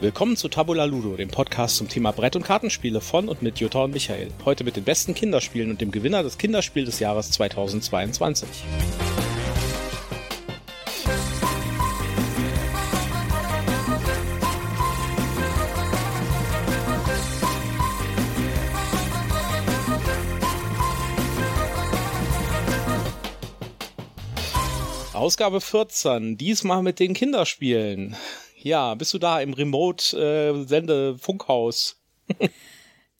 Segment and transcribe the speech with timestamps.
[0.00, 3.82] Willkommen zu Tabula Ludo, dem Podcast zum Thema Brett- und Kartenspiele von und mit Jutta
[3.82, 4.30] und Michael.
[4.44, 8.48] Heute mit den besten Kinderspielen und dem Gewinner des Kinderspiel des Jahres 2022.
[25.12, 28.14] Ausgabe 14, diesmal mit den Kinderspielen.
[28.60, 31.96] Ja, bist du da im Remote-Sende-Funkhaus?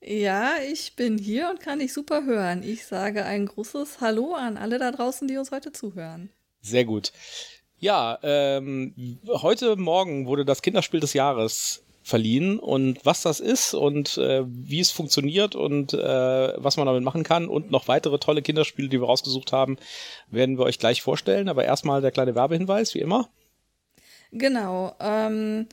[0.01, 2.63] ja, ich bin hier und kann dich super hören.
[2.63, 6.31] Ich sage ein großes Hallo an alle da draußen, die uns heute zuhören.
[6.61, 7.13] Sehr gut.
[7.79, 14.17] Ja, ähm, heute Morgen wurde das Kinderspiel des Jahres verliehen und was das ist und
[14.17, 18.43] äh, wie es funktioniert und äh, was man damit machen kann und noch weitere tolle
[18.43, 19.77] Kinderspiele, die wir rausgesucht haben,
[20.29, 21.49] werden wir euch gleich vorstellen.
[21.49, 23.29] Aber erstmal der kleine Werbehinweis, wie immer.
[24.33, 24.95] Genau.
[25.01, 25.67] Ähm,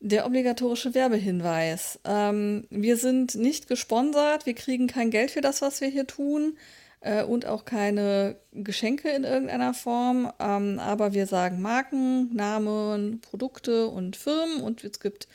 [0.00, 1.98] der obligatorische Werbehinweis.
[2.04, 6.58] Ähm, wir sind nicht gesponsert, wir kriegen kein Geld für das, was wir hier tun
[7.00, 10.30] äh, und auch keine Geschenke in irgendeiner Form.
[10.38, 15.26] Ähm, aber wir sagen Marken, Namen, Produkte und Firmen und es gibt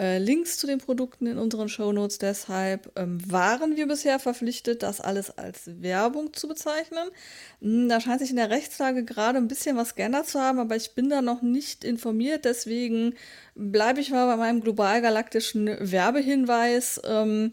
[0.00, 2.18] äh, Links zu den Produkten in unseren Shownotes.
[2.18, 7.10] Deshalb ähm, waren wir bisher verpflichtet, das alles als Werbung zu bezeichnen.
[7.60, 10.74] Hm, da scheint sich in der Rechtslage gerade ein bisschen was geändert zu haben, aber
[10.76, 12.46] ich bin da noch nicht informiert.
[12.46, 13.14] Deswegen
[13.54, 17.00] bleibe ich mal bei meinem global-galaktischen Werbehinweis.
[17.04, 17.52] Ähm,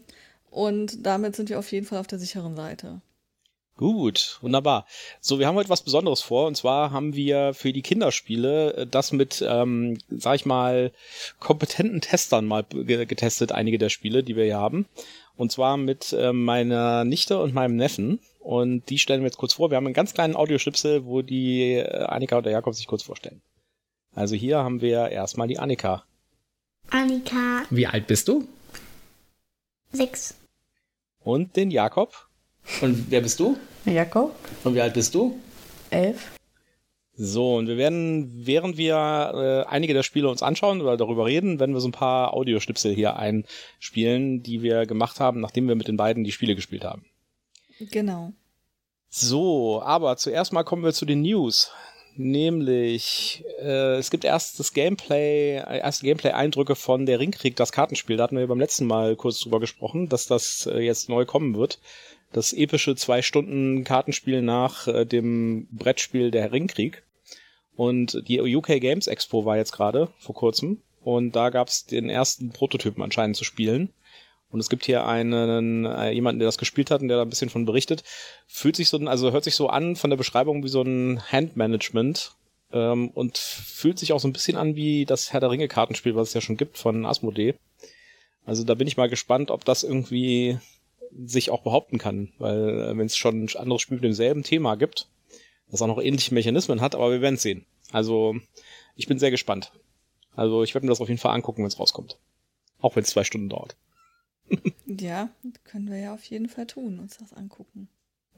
[0.50, 3.02] und damit sind wir auf jeden Fall auf der sicheren Seite.
[3.78, 4.86] Gut, wunderbar.
[5.20, 8.86] So, wir haben heute was Besonderes vor und zwar haben wir für die Kinderspiele äh,
[8.88, 10.90] das mit, ähm, sag ich mal,
[11.38, 14.86] kompetenten Testern mal getestet, einige der Spiele, die wir hier haben.
[15.36, 18.18] Und zwar mit äh, meiner Nichte und meinem Neffen.
[18.40, 19.70] Und die stellen wir jetzt kurz vor.
[19.70, 23.04] Wir haben einen ganz kleinen Audioschnipsel, wo die äh, Annika und der Jakob sich kurz
[23.04, 23.40] vorstellen.
[24.12, 26.02] Also hier haben wir erstmal die Annika.
[26.90, 27.62] Annika.
[27.70, 28.48] Wie alt bist du?
[29.92, 30.34] Sechs.
[31.22, 32.27] Und den Jakob.
[32.80, 33.56] Und wer bist du?
[33.84, 34.34] Jakob.
[34.64, 35.38] Und wie alt bist du?
[35.90, 36.32] Elf.
[37.20, 41.58] So, und wir werden, während wir äh, einige der Spiele uns anschauen oder darüber reden,
[41.58, 45.88] werden wir so ein paar Audioschnipsel hier einspielen, die wir gemacht haben, nachdem wir mit
[45.88, 47.06] den beiden die Spiele gespielt haben.
[47.80, 48.32] Genau.
[49.08, 51.72] So, aber zuerst mal kommen wir zu den News.
[52.14, 58.16] Nämlich, äh, es gibt erst das Gameplay, erste Gameplay-Eindrücke von der Ringkrieg, das Kartenspiel.
[58.16, 61.56] Da hatten wir beim letzten Mal kurz drüber gesprochen, dass das äh, jetzt neu kommen
[61.56, 61.80] wird
[62.32, 67.02] das epische zwei Stunden Kartenspiel nach äh, dem Brettspiel Der Ringkrieg.
[67.76, 72.10] Und die UK Games Expo war jetzt gerade vor kurzem und da gab es den
[72.10, 73.90] ersten Prototypen anscheinend zu spielen.
[74.50, 77.28] Und es gibt hier einen äh, jemanden, der das gespielt hat und der da ein
[77.28, 78.02] bisschen von berichtet.
[78.46, 82.32] Fühlt sich so, also hört sich so an von der Beschreibung wie so ein Handmanagement
[82.72, 86.14] ähm, und fühlt sich auch so ein bisschen an wie das Herr der Ringe Kartenspiel,
[86.14, 87.54] was es ja schon gibt von Asmodee.
[88.46, 90.58] Also da bin ich mal gespannt, ob das irgendwie
[91.12, 94.76] sich auch behaupten kann, weil äh, wenn es schon ein anderes Spiel mit demselben Thema
[94.76, 95.08] gibt,
[95.70, 97.66] das auch noch ähnliche Mechanismen hat, aber wir werden sehen.
[97.92, 98.36] Also
[98.96, 99.72] ich bin sehr gespannt.
[100.34, 102.18] Also ich werde mir das auf jeden Fall angucken, wenn es rauskommt.
[102.80, 103.76] Auch wenn es zwei Stunden dauert.
[104.86, 105.30] ja,
[105.64, 107.88] können wir ja auf jeden Fall tun, uns das angucken.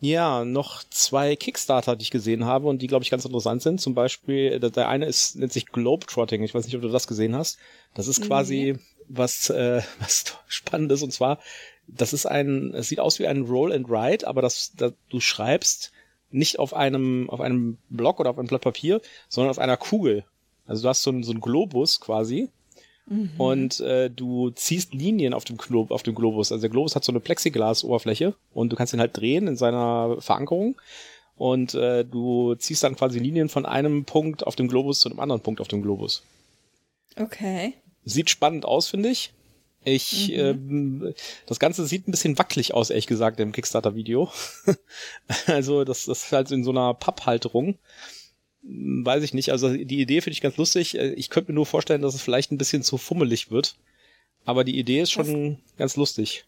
[0.03, 3.83] Ja, noch zwei Kickstarter, die ich gesehen habe und die, glaube ich, ganz interessant sind.
[3.83, 6.43] Zum Beispiel, äh, der eine ist, nennt sich Globetrotting.
[6.43, 7.59] Ich weiß nicht, ob du das gesehen hast.
[7.93, 8.81] Das ist quasi nee.
[9.09, 11.39] was, äh, was Spannendes und zwar
[11.97, 15.21] das ist ein, es sieht aus wie ein Roll and Write, aber das, das, du
[15.21, 15.93] schreibst
[16.31, 20.25] nicht auf einem, auf einem Block oder auf einem Blatt Papier, sondern auf einer Kugel.
[20.67, 22.49] Also du hast so einen, so einen Globus quasi
[23.07, 23.31] mhm.
[23.39, 26.53] und äh, du ziehst Linien auf dem, Glo auf dem Globus.
[26.53, 30.17] Also der Globus hat so eine Plexiglas-Oberfläche und du kannst ihn halt drehen in seiner
[30.21, 30.77] Verankerung
[31.37, 35.21] und äh, du ziehst dann quasi Linien von einem Punkt auf dem Globus zu einem
[35.21, 36.23] anderen Punkt auf dem Globus.
[37.17, 37.75] Okay.
[38.05, 39.33] Sieht spannend aus, finde ich.
[39.85, 40.35] Ich, mhm.
[40.35, 41.15] ähm,
[41.47, 44.31] das Ganze sieht ein bisschen wackelig aus, ehrlich gesagt, im Kickstarter-Video.
[45.47, 47.79] also, das, das ist halt in so einer Papphalterung.
[48.63, 49.53] Weiß ich nicht.
[49.53, 50.99] Also, die Idee finde ich ganz lustig.
[50.99, 53.77] Äh, ich könnte mir nur vorstellen, dass es vielleicht ein bisschen zu fummelig wird.
[54.45, 56.45] Aber die Idee ist schon das, ganz lustig.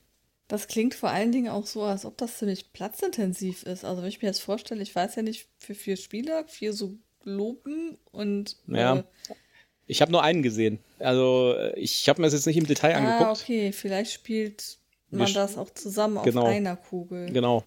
[0.49, 3.84] Das klingt vor allen Dingen auch so, als ob das ziemlich platzintensiv ist.
[3.84, 6.94] Also, wenn ich mir jetzt vorstelle, ich weiß ja nicht, für vier Spieler, vier so
[7.20, 8.58] Globen und.
[8.67, 8.99] Ja.
[8.99, 9.05] Äh,
[9.87, 10.79] ich habe nur einen gesehen.
[10.99, 13.40] Also äh, ich habe mir das jetzt nicht im Detail ah, angeguckt.
[13.40, 14.79] Ah, okay, vielleicht spielt
[15.11, 17.31] man Wir das auch zusammen genau, auf einer Kugel.
[17.31, 17.64] Genau.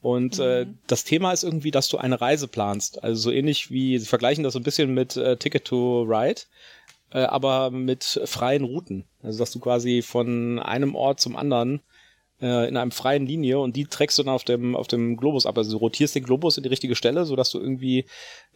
[0.00, 0.70] Und äh, mhm.
[0.70, 3.02] äh, das Thema ist irgendwie, dass du eine Reise planst.
[3.02, 6.42] Also so ähnlich wie, sie vergleichen das so ein bisschen mit äh, Ticket to Ride,
[7.12, 9.04] äh, aber mit freien Routen.
[9.22, 11.80] Also dass du quasi von einem Ort zum anderen
[12.42, 15.46] äh, in einem freien Linie und die trägst du dann auf dem, auf dem Globus
[15.46, 15.56] ab.
[15.56, 18.04] Also du rotierst den Globus in die richtige Stelle, sodass du irgendwie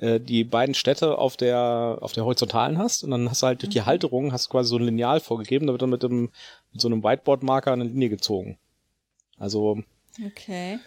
[0.00, 3.62] äh, die beiden Städte auf der, auf der horizontalen hast und dann hast du halt
[3.62, 3.86] durch die Mhm.
[3.86, 6.30] Halterung hast du quasi so ein Lineal vorgegeben, da wird dann mit, dem,
[6.72, 8.58] mit so einem Whiteboard-Marker eine Linie gezogen.
[9.38, 9.78] Also,
[10.26, 10.78] Okay.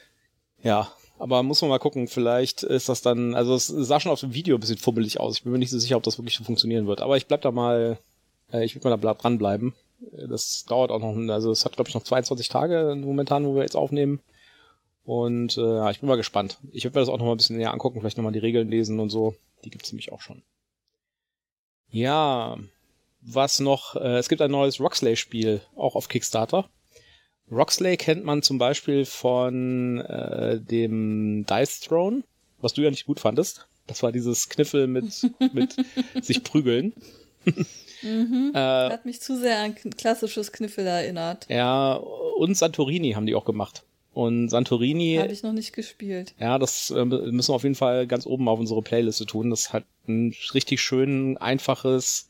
[0.64, 4.22] ja, aber muss man mal gucken, vielleicht ist das dann, also es sah schon auf
[4.22, 5.36] dem Video ein bisschen fummelig aus.
[5.38, 7.02] Ich bin mir nicht so sicher, ob das wirklich so funktionieren wird.
[7.02, 8.00] Aber ich bleib da mal,
[8.52, 9.74] äh, ich will mal da dranbleiben.
[10.28, 13.64] Das dauert auch noch, also es hat glaube ich noch 22 Tage momentan, wo wir
[13.64, 14.22] jetzt aufnehmen.
[15.04, 16.60] Und äh, ich bin mal gespannt.
[16.72, 18.40] Ich werde mir das auch noch mal ein bisschen näher angucken, vielleicht noch mal die
[18.40, 19.36] Regeln lesen und so.
[19.66, 20.44] Die gibt's nämlich auch schon.
[21.90, 22.58] Ja,
[23.22, 23.96] was noch?
[23.96, 26.70] Äh, es gibt ein neues Roxley-Spiel, auch auf Kickstarter.
[27.52, 32.24] Roxley kennt man zum Beispiel von äh, dem Dice Throne,
[32.62, 33.68] was du ja nicht gut fandest.
[33.88, 35.76] Das war dieses Kniffel mit, mit
[36.22, 36.94] sich prügeln.
[38.02, 38.52] Mhm.
[38.54, 41.46] Äh, Hat mich zu sehr an klassisches Kniffel erinnert.
[41.50, 43.84] ja, und Santorini haben die auch gemacht.
[44.14, 46.34] Und Santorini, Habe ich noch nicht gespielt.
[46.40, 49.50] ja, das äh, müssen wir auf jeden Fall ganz oben auf unsere Playliste tun.
[49.52, 52.30] Das hat ein richtig schön einfaches,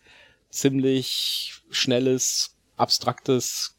[0.50, 3.76] ziemlich schnelles, abstraktes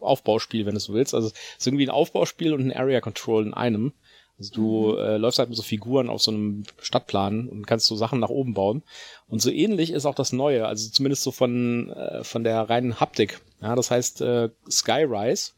[0.00, 1.14] Aufbauspiel, wenn du so willst.
[1.14, 3.92] Also es ist irgendwie ein Aufbauspiel und ein Area Control in einem.
[4.38, 7.96] Also du äh, läufst halt mit so Figuren auf so einem Stadtplan und kannst so
[7.96, 8.82] Sachen nach oben bauen.
[9.26, 13.00] Und so ähnlich ist auch das Neue, also zumindest so von, äh, von der reinen
[13.00, 13.40] Haptik.
[13.60, 15.52] Ja, das heißt äh, Skyrise.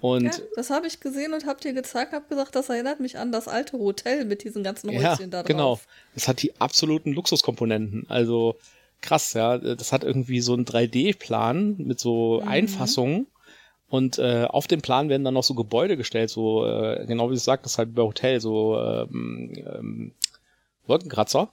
[0.00, 3.18] Und Ja, das habe ich gesehen und hab dir gezeigt, hab gesagt, das erinnert mich
[3.18, 5.46] an das alte Hotel mit diesen ganzen Ja, Häuschen da drauf.
[5.46, 5.80] genau.
[6.14, 8.06] Es hat die absoluten Luxuskomponenten.
[8.08, 8.56] Also
[9.00, 9.56] krass, ja.
[9.58, 12.48] Das hat irgendwie so einen 3D-Plan mit so Mhm.
[12.48, 13.26] Einfassungen.
[13.92, 17.34] Und äh, auf dem Plan werden dann noch so Gebäude gestellt, so äh, genau wie
[17.34, 20.12] du sagst, das ist halt bei Hotel, so ähm, ähm,
[20.86, 21.50] Wolkenkratzer.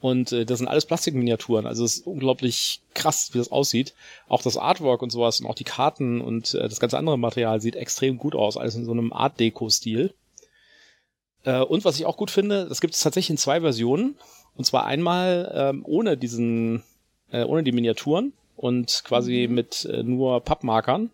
[0.00, 1.66] Und äh, das sind alles Plastikminiaturen.
[1.66, 3.92] Also es ist unglaublich krass, wie das aussieht.
[4.28, 7.60] Auch das Artwork und sowas und auch die Karten und äh, das ganze andere Material
[7.60, 8.56] sieht extrem gut aus.
[8.56, 10.14] Alles in so einem Art-Deko-Stil.
[11.44, 14.16] Äh, und was ich auch gut finde, das gibt es tatsächlich in zwei Versionen.
[14.56, 16.82] Und zwar einmal ähm, ohne diesen,
[17.30, 21.10] äh, ohne die Miniaturen und quasi mit äh, nur Pappmarkern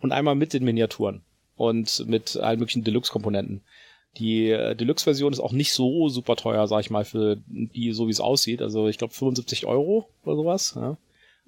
[0.00, 1.22] und einmal mit den Miniaturen
[1.56, 3.62] und mit allen möglichen Deluxe-Komponenten.
[4.18, 8.06] Die äh, Deluxe-Version ist auch nicht so super teuer, sag ich mal, für die, so
[8.06, 8.62] wie es aussieht.
[8.62, 10.72] Also ich glaube 75 Euro oder sowas.
[10.76, 10.96] Ja.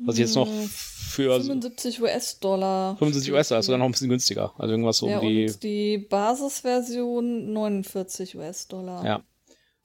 [0.00, 2.96] Was ich jetzt noch Hm, für 75 US-Dollar.
[2.98, 4.52] 75 US-Dollar ist sogar noch ein bisschen günstiger.
[4.56, 9.04] Also irgendwas so ja, um die und die Basisversion 49 US-Dollar.
[9.04, 9.22] Ja.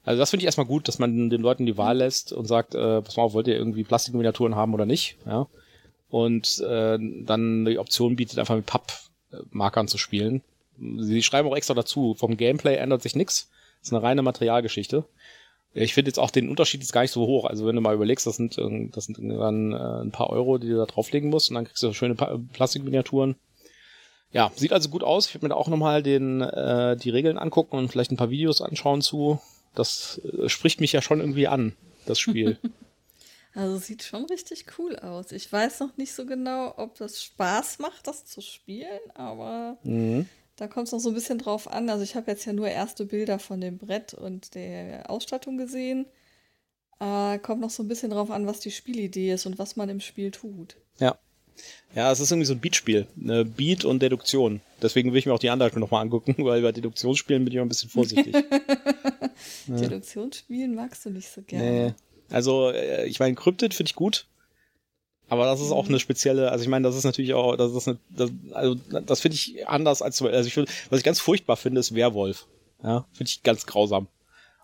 [0.04, 2.75] Also das finde ich erstmal gut, dass man den Leuten die Wahl lässt und sagt,
[2.75, 5.18] äh, pass mal auf, wollt ihr irgendwie Plastikminiaturen haben oder nicht?
[5.25, 5.48] Ja.
[6.13, 10.44] Und äh, dann die Option bietet, einfach mit Pappmarkern zu spielen.
[11.00, 13.50] Sie schreiben auch extra dazu, vom Gameplay ändert sich nichts.
[13.80, 15.06] Das ist eine reine Materialgeschichte.
[15.74, 17.45] Ich finde jetzt auch den Unterschied ist gar nicht so hoch.
[17.45, 20.60] Also wenn du mal überlegst, das sind, äh, das sind dann äh, ein paar Euro,
[20.60, 23.33] die du da drauflegen musst und dann kriegst du schöne Plastikminiaturen.
[24.31, 25.25] Ja, sieht also gut aus.
[25.25, 28.30] Ich werde mir da auch nochmal den, äh, die Regeln angucken und vielleicht ein paar
[28.30, 29.39] Videos anschauen zu.
[29.74, 31.74] Das äh, spricht mich ja schon irgendwie an,
[32.06, 32.60] das Spiel.
[33.55, 35.31] Also sieht schon richtig cool aus.
[35.31, 40.27] Ich weiß noch nicht so genau, ob das Spaß macht, das zu spielen, aber mhm.
[40.55, 41.89] da kommt es noch so ein bisschen drauf an.
[41.89, 46.07] Also ich habe jetzt ja nur erste Bilder von dem Brett und der Ausstattung gesehen.
[47.00, 49.89] Äh, kommt noch so ein bisschen drauf an, was die Spielidee ist und was man
[49.89, 50.77] im Spiel tut.
[51.00, 51.17] Ja.
[51.94, 53.05] Ja, es ist irgendwie so ein Beatspiel.
[53.21, 54.61] Eine Beat und Deduktion.
[54.81, 57.65] Deswegen will ich mir auch die Anleitung nochmal angucken, weil bei Deduktionsspielen bin ich immer
[57.65, 58.35] ein bisschen vorsichtig.
[59.67, 61.88] Deduktionsspielen magst du nicht so gerne.
[61.89, 61.94] nee.
[62.29, 64.27] Also, äh, ich meine, Cryptid finde ich gut.
[65.29, 67.88] Aber das ist auch eine spezielle, also ich meine, das ist natürlich auch, das ist
[67.88, 71.55] eine, das, also das finde ich anders als, also ich finde, was ich ganz furchtbar
[71.57, 72.45] finde, ist Werwolf.
[72.83, 74.07] Ja, finde ich ganz grausam.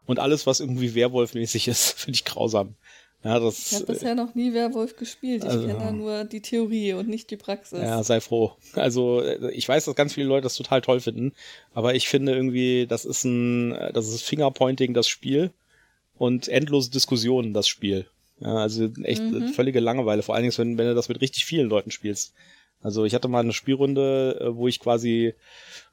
[0.05, 2.75] Und alles, was irgendwie Werwolf-mäßig ist, finde ich grausam.
[3.23, 3.71] Ja, das.
[3.71, 5.43] Ich habe bisher noch nie Werwolf gespielt.
[5.43, 7.79] Ich Also- kenne da nur die Theorie und nicht die Praxis.
[7.79, 8.53] Ja, sei froh.
[8.73, 11.33] Also äh, ich weiß, dass ganz viele Leute das total toll finden,
[11.73, 15.51] aber ich finde irgendwie, das ist ein, das ist Fingerpointing das Spiel
[16.19, 18.05] und endlose Diskussionen das Spiel.
[18.39, 19.49] Ja, also echt Mhm.
[19.53, 22.33] völlige Langeweile, vor allen Dingen, wenn, wenn du das mit richtig vielen Leuten spielst.
[22.81, 25.33] Also ich hatte mal eine Spielrunde, äh, wo ich quasi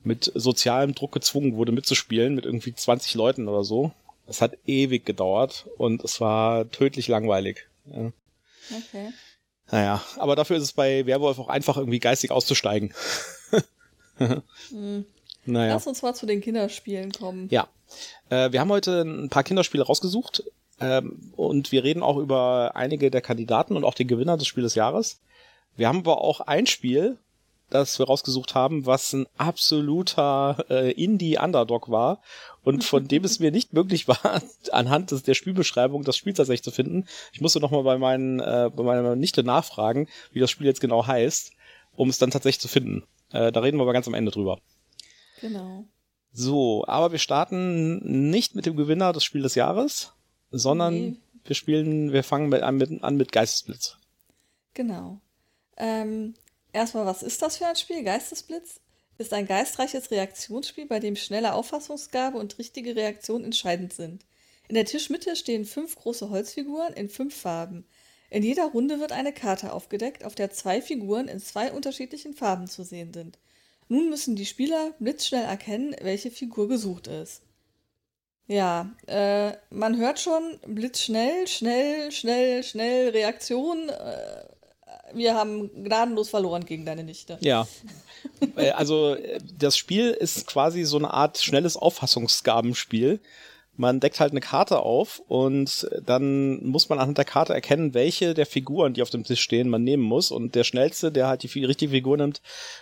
[0.04, 3.92] mit sozialem Druck gezwungen wurde mitzuspielen, mit irgendwie 20 Leuten oder so.
[4.26, 7.66] Das hat ewig gedauert und es war tödlich langweilig.
[7.86, 8.12] Ja.
[8.70, 9.10] Okay.
[9.70, 12.92] Naja, aber dafür ist es bei Werwolf auch einfach irgendwie geistig auszusteigen.
[14.18, 15.04] Hm.
[15.46, 15.74] Naja.
[15.74, 17.48] Lass uns mal zu den Kinderspielen kommen.
[17.50, 17.68] Ja.
[18.30, 20.42] Äh, wir haben heute ein paar Kinderspiele rausgesucht
[20.80, 24.64] ähm, und wir reden auch über einige der Kandidaten und auch den Gewinner des Spiel
[24.64, 25.20] des Jahres.
[25.76, 27.18] Wir haben aber auch ein Spiel,
[27.70, 32.20] das wir rausgesucht haben, was ein absoluter äh, Indie-Underdog war
[32.62, 36.62] und von dem es mir nicht möglich war, anhand des, der Spielbeschreibung das Spiel tatsächlich
[36.62, 37.06] zu finden.
[37.32, 41.06] Ich musste nochmal bei, meinen, äh, bei meiner Nichte nachfragen, wie das Spiel jetzt genau
[41.06, 41.52] heißt,
[41.96, 43.04] um es dann tatsächlich zu finden.
[43.32, 44.58] Äh, da reden wir aber ganz am Ende drüber.
[45.40, 45.84] Genau.
[46.32, 50.12] So, aber wir starten nicht mit dem Gewinner des Spiel des Jahres,
[50.50, 51.16] sondern Nee.
[51.44, 53.96] wir spielen, wir fangen mit, an, mit, an mit Geistesblitz.
[54.74, 55.20] Genau.
[55.78, 56.34] Ähm,
[56.72, 58.02] erstmal, was ist das für ein Spiel?
[58.04, 58.80] Geistesblitz
[59.18, 64.26] ist ein geistreiches Reaktionsspiel, bei dem schnelle Auffassungsgabe und richtige Reaktion entscheidend sind.
[64.68, 67.86] In der Tischmitte stehen fünf große Holzfiguren in fünf Farben.
[68.28, 72.66] In jeder Runde wird eine Karte aufgedeckt, auf der zwei Figuren in zwei unterschiedlichen Farben
[72.66, 73.38] zu sehen sind.
[73.88, 77.42] Nun müssen die Spieler blitzschnell erkennen, welche Figur gesucht ist.
[78.48, 83.88] Ja, äh, man hört schon blitzschnell, schnell, schnell, schnell, Reaktion.
[83.88, 84.44] Äh,
[85.12, 87.38] wir haben gnadenlos verloren gegen deine Nichte.
[87.40, 87.66] Ja.
[88.56, 93.20] Äh, also äh, das Spiel ist quasi so eine Art schnelles Auffassungsgabenspiel.
[93.76, 98.34] Man deckt halt eine Karte auf und dann muss man anhand der Karte erkennen, welche
[98.34, 100.30] der Figuren, die auf dem Tisch stehen, man nehmen muss.
[100.30, 102.40] Und der schnellste, der halt die richtige Figur nimmt,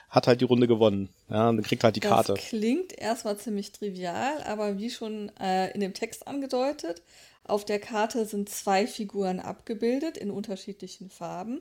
[0.09, 1.09] hat halt die Runde gewonnen.
[1.29, 2.35] Ja, und dann kriegt halt die Karte.
[2.35, 7.03] Das klingt erstmal ziemlich trivial, aber wie schon äh, in dem Text angedeutet,
[7.45, 11.61] auf der Karte sind zwei Figuren abgebildet in unterschiedlichen Farben.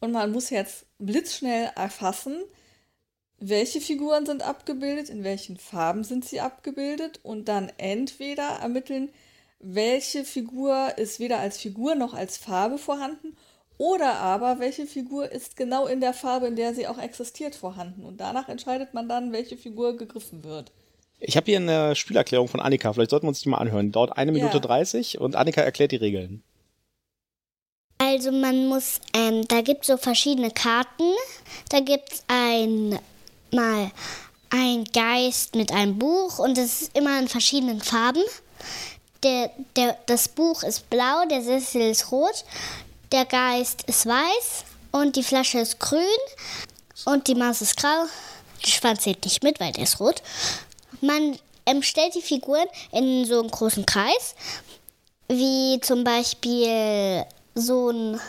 [0.00, 2.42] Und man muss jetzt blitzschnell erfassen,
[3.38, 9.10] welche Figuren sind abgebildet, in welchen Farben sind sie abgebildet und dann entweder ermitteln,
[9.60, 13.36] welche Figur ist weder als Figur noch als Farbe vorhanden
[13.76, 18.04] oder aber welche Figur ist genau in der Farbe, in der sie auch existiert, vorhanden.
[18.04, 20.70] Und danach entscheidet man dann, welche Figur gegriffen wird.
[21.18, 22.92] Ich habe hier eine Spielerklärung von Annika.
[22.92, 23.90] Vielleicht sollten wir uns die mal anhören.
[23.92, 24.60] Dauert eine Minute Ja.
[24.60, 26.42] 30 und Annika erklärt die Regeln.
[27.98, 31.10] Also man muss, ähm, da gibt es so verschiedene Karten.
[31.70, 32.98] Da gibt es ein,
[33.54, 33.90] mal
[34.50, 38.22] ein Geist mit einem Buch und es ist immer in verschiedenen Farben.
[39.22, 42.44] Der, der, das Buch ist blau, der Sessel ist rot,
[43.10, 46.02] der Geist ist weiß und die Flasche ist grün
[47.06, 48.04] und die Maus ist grau.
[48.62, 50.22] Der Schwanz zählt nicht mit, weil der ist rot.
[51.00, 54.34] Man ähm, stellt die Figuren in so einen großen Kreis
[55.28, 58.20] wie zum Beispiel so ein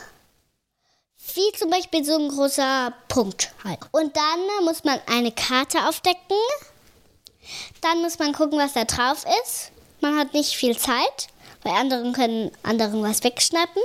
[1.34, 3.80] wie zum Beispiel so ein großer Punkt halt.
[3.92, 6.36] Und dann muss man eine Karte aufdecken.
[7.80, 9.70] Dann muss man gucken, was da drauf ist.
[10.00, 11.28] Man hat nicht viel Zeit,
[11.62, 13.82] weil anderen können anderen was wegschnappen.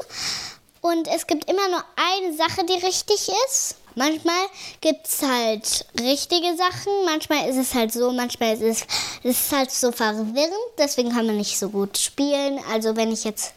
[0.82, 3.76] Und es gibt immer nur eine Sache, die richtig ist.
[3.96, 4.46] Manchmal
[4.80, 8.88] gibt es halt richtige Sachen, manchmal ist es halt so, manchmal ist es,
[9.24, 12.60] es ist halt so verwirrend, deswegen kann man nicht so gut spielen.
[12.72, 13.54] Also wenn ich jetzt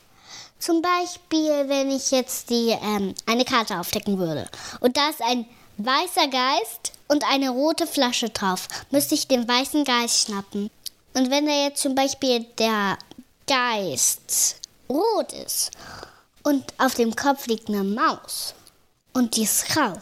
[0.65, 4.49] zum Beispiel, wenn ich jetzt die ähm, eine Karte aufdecken würde
[4.81, 5.45] und da ist ein
[5.77, 10.71] weißer Geist und eine rote Flasche drauf, müsste ich den weißen Geist schnappen.
[11.13, 12.97] Und wenn da jetzt zum Beispiel der
[13.47, 14.57] Geist
[14.89, 15.71] rot ist
[16.45, 18.55] und auf dem Kopf liegt eine Maus
[19.13, 19.93] und die ist grau,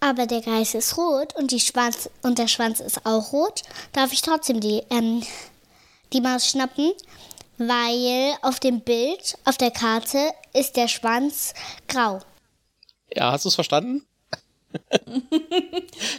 [0.00, 4.12] aber der Geist ist rot und, die Schwanz, und der Schwanz ist auch rot, darf
[4.12, 5.22] ich trotzdem die, ähm,
[6.12, 6.92] die Maus schnappen,
[7.58, 10.18] weil auf dem Bild, auf der Karte,
[10.52, 11.54] ist der Schwanz
[11.88, 12.20] grau.
[13.14, 14.04] Ja, hast du es verstanden?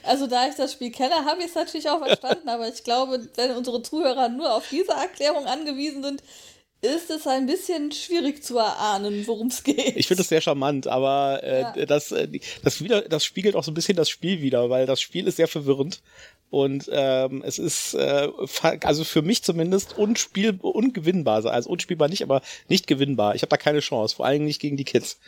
[0.04, 3.28] Also da ich das Spiel kenne, habe ich es natürlich auch verstanden, aber ich glaube,
[3.36, 6.24] wenn unsere Zuhörer nur auf diese Erklärung angewiesen sind,
[6.82, 9.96] ist es ein bisschen schwierig zu erahnen, worum es geht.
[9.98, 11.86] Ich finde es sehr charmant, aber äh, Ja.
[11.86, 12.28] das, äh,
[12.64, 15.38] das, wieder, das spiegelt auch so ein bisschen das Spiel wieder, weil das Spiel ist
[15.38, 16.02] sehr verwirrend
[16.50, 18.30] und ähm, es ist äh,
[18.84, 23.36] also für mich zumindest unspiel ungewinnbar, also unspielbar nicht, aber nicht gewinnbar.
[23.36, 25.20] Ich habe da keine Chance, vor allem nicht gegen die Kids.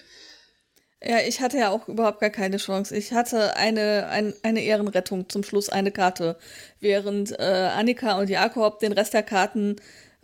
[1.04, 2.96] Ja, ich hatte ja auch überhaupt gar keine Chance.
[2.96, 6.38] Ich hatte eine, ein, eine Ehrenrettung, zum Schluss eine Karte,
[6.80, 9.76] während äh, Annika und Jakob den Rest der Karten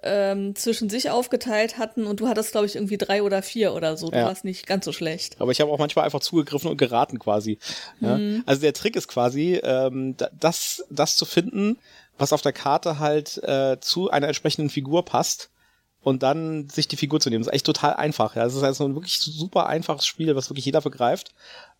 [0.03, 3.95] ähm, zwischen sich aufgeteilt hatten und du hattest, glaube ich, irgendwie drei oder vier oder
[3.97, 4.09] so.
[4.11, 4.25] Du Ja.
[4.25, 5.39] warst nicht ganz so schlecht.
[5.39, 7.57] Aber ich habe auch manchmal einfach zugegriffen und geraten quasi.
[8.01, 8.19] Ja?
[8.45, 11.77] Also der Trick ist quasi, ähm, da- das, das zu finden,
[12.17, 15.49] was auf der Karte halt äh, zu einer entsprechenden Figur passt
[16.01, 17.43] und dann sich die Figur zu nehmen.
[17.43, 18.35] Das ist echt total einfach.
[18.35, 21.33] Ja, es ist also ein wirklich super einfaches Spiel, was wirklich jeder begreift.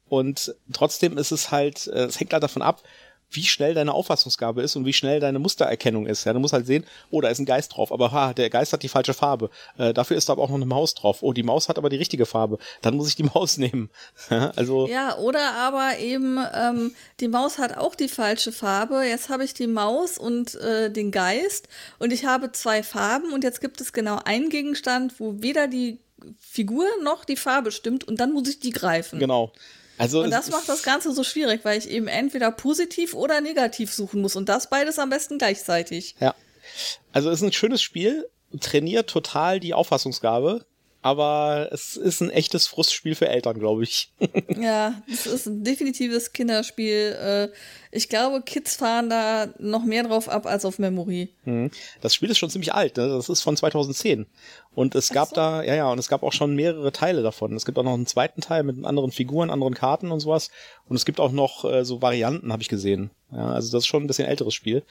[0.08, 2.84] Und trotzdem ist es halt, äh, es hängt halt davon ab,
[3.34, 6.24] wie schnell deine Auffassungsgabe ist und wie schnell deine Mustererkennung ist.
[6.24, 8.74] Ja, du musst halt sehen, oh, da ist ein Geist drauf, aber ha, der Geist
[8.74, 9.50] hat die falsche Farbe.
[9.78, 11.22] Äh, dafür ist da aber auch noch eine Maus drauf.
[11.22, 12.58] Oh, die Maus hat aber die richtige Farbe.
[12.82, 13.90] Dann muss ich die Maus nehmen.
[14.30, 19.04] also Ja, oder aber eben, ähm, die Maus hat auch die falsche Farbe.
[19.04, 21.68] Jetzt habe ich die Maus und äh, den Geist
[22.00, 26.00] und ich habe zwei Farben und jetzt gibt es genau einen Gegenstand, wo weder die
[26.40, 29.20] Figur noch die Farbe stimmt und dann muss ich die greifen.
[29.20, 29.52] genau.
[30.04, 33.94] Also Und das macht das Ganze so schwierig, weil ich eben entweder positiv oder negativ
[33.94, 36.16] suchen muss und das beides am besten gleichzeitig.
[36.20, 36.36] Ja.
[37.14, 38.28] Also es ist ein schönes Spiel,
[38.60, 40.66] trainiert total die Auffassungsgabe.
[41.04, 44.10] Aber es ist ein echtes Frustspiel für Eltern, glaube ich.
[44.58, 47.18] ja, es ist ein definitives Kinderspiel.
[47.22, 47.50] Äh,
[47.92, 51.28] ich glaube, Kids fahren da noch mehr drauf ab als auf Memory.
[51.44, 51.72] Mhm.
[52.00, 53.10] Das Spiel ist schon ziemlich alt, ne?
[53.10, 54.28] das ist von 2010.
[54.76, 55.36] Und es gab so.
[55.36, 57.54] da, ja, ja, und es gab auch schon mehrere Teile davon.
[57.54, 60.52] Es gibt auch noch einen zweiten Teil mit anderen Figuren, anderen Karten und sowas.
[60.88, 63.12] Und es gibt auch noch äh, so Varianten, habe ich gesehen.
[63.34, 64.84] Ja, also das ist schon ein bisschen älteres Spiel.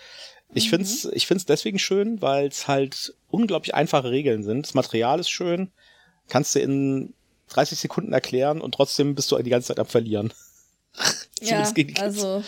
[0.52, 0.71] Ich mhm.
[0.71, 4.66] find's, ich find's deswegen schön, weil es halt unglaublich einfache Regeln sind.
[4.66, 5.73] Das Material ist schön
[6.33, 7.12] kannst du in
[7.51, 10.33] 30 Sekunden erklären und trotzdem bist du die ganze Zeit am Verlieren.
[11.43, 12.43] ja, also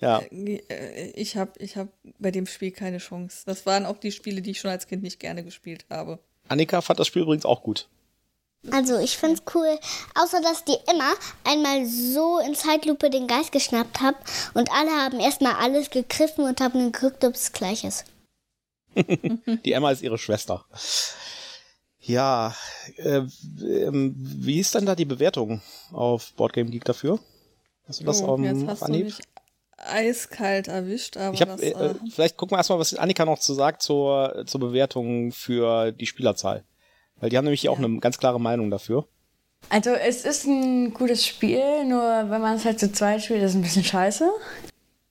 [0.00, 0.20] ja.
[0.20, 3.42] Äh, ich habe ich hab bei dem Spiel keine Chance.
[3.44, 6.18] Das waren auch die Spiele, die ich schon als Kind nicht gerne gespielt habe.
[6.48, 7.88] Annika fand das Spiel übrigens auch gut.
[8.70, 9.78] Also ich find's cool,
[10.14, 11.12] außer dass die immer
[11.44, 14.16] einmal so in Zeitlupe den Geist geschnappt haben
[14.54, 18.04] und alle haben erstmal alles gegriffen und haben geguckt, ob es gleich ist.
[18.96, 20.64] die Emma ist ihre Schwester.
[22.08, 22.54] Ja,
[22.96, 23.20] äh,
[23.60, 25.60] ähm, wie ist denn da die Bewertung
[25.92, 27.18] auf Boardgame Geek dafür?
[27.86, 29.08] Hast du das oh, um, jetzt hast Anhieb?
[29.08, 29.20] Du mich
[29.76, 33.38] eiskalt erwischt, aber ich hab, das, äh, äh, vielleicht gucken wir erstmal, was Annika noch
[33.38, 36.64] zu sagt zur, zur Bewertung für die Spielerzahl.
[37.16, 37.70] Weil die haben nämlich ja.
[37.70, 39.06] auch eine ganz klare Meinung dafür.
[39.68, 43.50] Also es ist ein gutes Spiel, nur wenn man es halt zu zweit spielt, ist
[43.50, 44.30] es ein bisschen scheiße.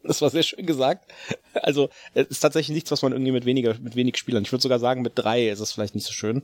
[0.01, 1.11] Das war sehr schön gesagt.
[1.53, 4.43] Also es ist tatsächlich nichts, was man irgendwie mit weniger, mit wenig Spielern.
[4.43, 6.43] Ich würde sogar sagen, mit drei ist es vielleicht nicht so schön.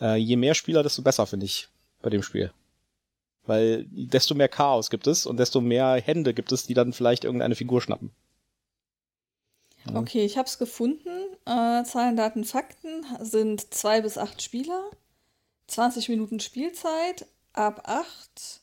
[0.00, 1.68] Äh, je mehr Spieler, desto besser, finde ich,
[2.02, 2.52] bei dem Spiel.
[3.46, 7.24] Weil desto mehr Chaos gibt es und desto mehr Hände gibt es, die dann vielleicht
[7.24, 8.10] irgendeine Figur schnappen.
[9.86, 9.96] Ja.
[9.96, 11.08] Okay, ich habe es gefunden.
[11.46, 14.90] Äh, Zahlen, Daten, Fakten sind zwei bis acht Spieler,
[15.68, 18.60] 20 Minuten Spielzeit, ab acht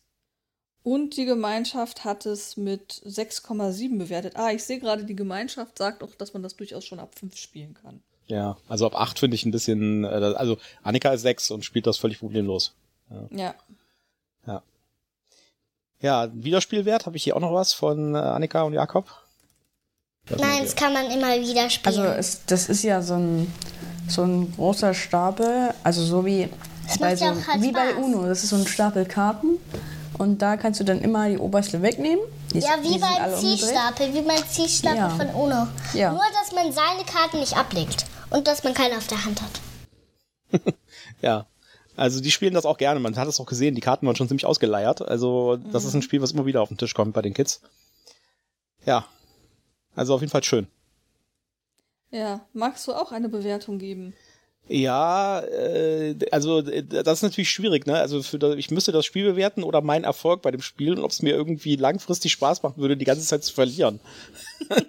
[0.85, 4.35] und die Gemeinschaft hat es mit 6,7 bewertet.
[4.35, 7.35] Ah, ich sehe gerade, die Gemeinschaft sagt auch, dass man das durchaus schon ab 5
[7.35, 8.03] spielen kann.
[8.27, 11.85] Ja, also ab acht finde ich ein bisschen, äh, also Annika ist sechs und spielt
[11.85, 12.73] das völlig problemlos.
[13.09, 13.37] Ja.
[13.37, 13.55] Ja.
[14.47, 14.61] Ja,
[16.01, 19.05] ja Wiederspielwert, habe ich hier auch noch was von äh, Annika und Jakob?
[20.27, 21.99] Das Nein, das kann man immer wieder spielen.
[21.99, 23.53] Also es, das ist ja so ein,
[24.07, 26.49] so ein großer Stapel, also so wie,
[26.99, 28.25] bei, so, halt wie bei Uno.
[28.25, 29.59] Das ist so ein Stapel Karten
[30.17, 32.25] und da kannst du dann immer die oberste wegnehmen.
[32.51, 35.09] Die ja, wie beim Ziehstapel, wie beim Ziehstapel ja.
[35.09, 35.67] von Uno.
[35.93, 36.11] Ja.
[36.11, 39.61] Nur, dass man seine Karten nicht ablegt und dass man keine auf der Hand hat.
[41.21, 41.47] ja.
[41.95, 42.99] Also die spielen das auch gerne.
[42.99, 45.01] Man hat es auch gesehen, die Karten waren schon ziemlich ausgeleiert.
[45.01, 45.89] Also das mhm.
[45.89, 47.61] ist ein Spiel, was immer wieder auf den Tisch kommt bei den Kids.
[48.85, 49.05] Ja.
[49.95, 50.67] Also auf jeden Fall schön.
[52.11, 52.45] Ja.
[52.53, 54.13] Magst du auch eine Bewertung geben?
[54.67, 57.99] Ja, äh, also das ist natürlich schwierig, ne?
[57.99, 61.03] Also für das, ich müsste das Spiel bewerten oder meinen Erfolg bei dem Spiel und
[61.03, 63.99] ob es mir irgendwie langfristig Spaß machen würde, die ganze Zeit zu verlieren.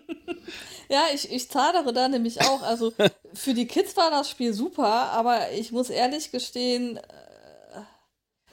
[0.89, 2.63] ja, ich, ich zadere da nämlich auch.
[2.63, 2.93] Also
[3.35, 6.97] für die Kids war das Spiel super, aber ich muss ehrlich gestehen.
[6.97, 7.01] Äh,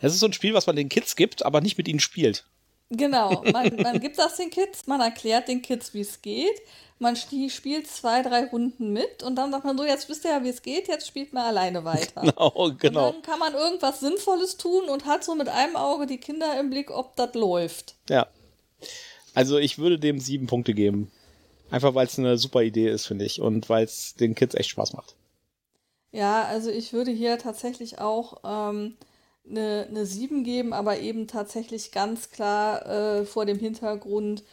[0.01, 2.45] es ist so ein Spiel, was man den Kids gibt, aber nicht mit ihnen spielt.
[2.89, 6.61] Genau, man, man gibt das den Kids, man erklärt den Kids, wie es geht
[7.03, 10.43] man spielt zwei, drei Runden mit und dann sagt man so, jetzt wisst ihr ja,
[10.43, 12.21] wie es geht, jetzt spielt man alleine weiter.
[12.21, 13.07] Genau, genau.
[13.07, 16.59] Und dann kann man irgendwas Sinnvolles tun und hat so mit einem Auge die Kinder
[16.59, 17.95] im Blick, ob das läuft.
[18.09, 18.27] Ja.
[19.35, 21.11] Also ich würde dem sieben Punkte geben.
[21.73, 23.41] Einfach weil es eine super Idee ist, finde ich.
[23.41, 25.15] Und weil es den Kids echt Spaß macht.
[26.11, 28.95] Ja, also ich würde hier tatsächlich auch ähm,
[29.49, 34.43] eine, eine 7 geben, aber eben tatsächlich ganz klar äh, vor dem Hintergrund,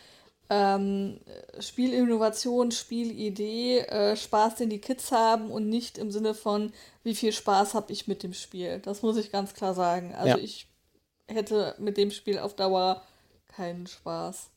[0.48, 1.20] ähm,
[1.59, 6.72] Spielinnovation, Spielidee, äh, Spaß, den die Kids haben und nicht im Sinne von,
[7.04, 8.78] wie viel Spaß habe ich mit dem Spiel.
[8.78, 10.14] Das muss ich ganz klar sagen.
[10.14, 10.42] Also ja.
[10.42, 10.68] ich
[11.26, 13.02] hätte mit dem Spiel auf Dauer
[13.46, 14.48] keinen Spaß.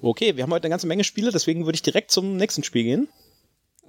[0.00, 2.84] Okay, wir haben heute eine ganze Menge Spiele, deswegen würde ich direkt zum nächsten Spiel
[2.84, 3.08] gehen.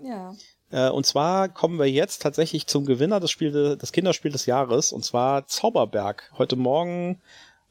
[0.04, 0.34] Ja.
[0.72, 4.91] Äh, und zwar kommen wir jetzt tatsächlich zum Gewinner des, Spiel, des Kinderspiels des Jahres,
[4.91, 6.32] und zwar Zauberberg.
[6.38, 7.22] Heute Morgen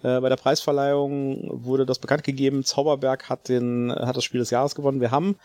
[0.03, 2.65] äh, bei der Preisverleihung wurde das bekannt gegeben.
[2.65, 5.01] Zauberberg hat den, hat das Spiel des Jahres gewonnen.
[5.01, 5.37] Wir haben,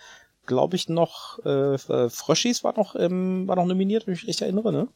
[0.45, 1.77] glaube ich, noch äh,
[2.09, 4.87] Fröschis war noch im, war noch nominiert, wenn ich mich richtig erinnere, ne?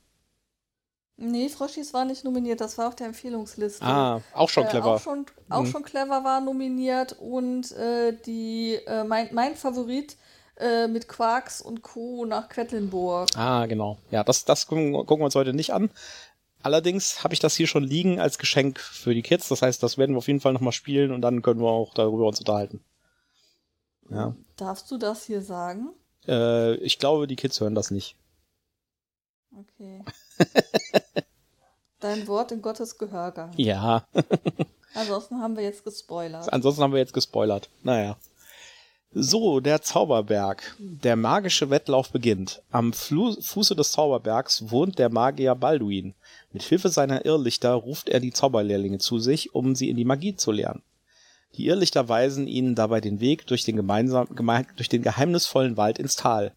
[1.20, 3.84] Nee, Froschis war nicht nominiert, das war auf der Empfehlungsliste.
[3.84, 4.96] Ah, auch schon äh, clever.
[4.96, 5.72] Auch schon, auch mhm.
[5.72, 10.16] schon clever war nominiert und äh, die, äh, mein, mein Favorit
[10.58, 12.26] äh, mit Quarks und Co.
[12.26, 13.30] nach Quedlinburg.
[13.36, 13.98] Ah, genau.
[14.12, 15.90] Ja, das, das gucken, gucken wir uns heute nicht an.
[16.62, 19.48] Allerdings habe ich das hier schon liegen als Geschenk für die Kids.
[19.48, 21.96] Das heißt, das werden wir auf jeden Fall nochmal spielen und dann können wir auch
[21.96, 22.84] darüber uns unterhalten.
[24.10, 24.36] Ja.
[24.56, 25.90] Darfst du das hier sagen?
[26.28, 28.16] Äh, ich glaube, die Kids hören das nicht.
[29.52, 30.04] Okay.
[32.00, 33.52] Dein Wort in Gottes Gehörgang.
[33.58, 34.08] Ja.
[34.94, 36.52] Ansonsten haben wir jetzt gespoilert.
[36.52, 37.70] Ansonsten haben wir jetzt gespoilert.
[37.84, 38.18] Naja.
[39.14, 40.76] So, der Zauberberg.
[40.80, 42.62] Der magische Wettlauf beginnt.
[42.72, 46.14] Am Flu Fuße des Zauberbergs wohnt der Magier Balduin.
[46.52, 50.36] Mit Hilfe seiner Irrlichter ruft er die Zauberlehrlinge zu sich, um sie in die Magie
[50.36, 50.84] zu lernen.
[51.56, 55.98] Die Irrlichter weisen ihnen dabei den Weg durch den, gemeinsam, geme durch den geheimnisvollen Wald
[55.98, 56.54] ins Tal.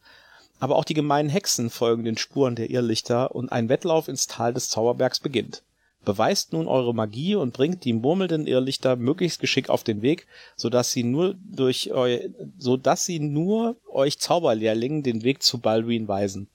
[0.60, 4.52] Aber auch die gemeinen Hexen folgen den Spuren der Irrlichter und ein Wettlauf ins Tal
[4.54, 5.62] des Zauberbergs beginnt.
[6.04, 10.70] Beweist nun eure Magie und bringt die murmelnden Irrlichter möglichst geschickt auf den Weg, so
[10.70, 12.18] dass sie nur durch eu
[12.58, 16.48] so dass sie nur euch Zauberlehrlingen den Weg zu Balduin weisen.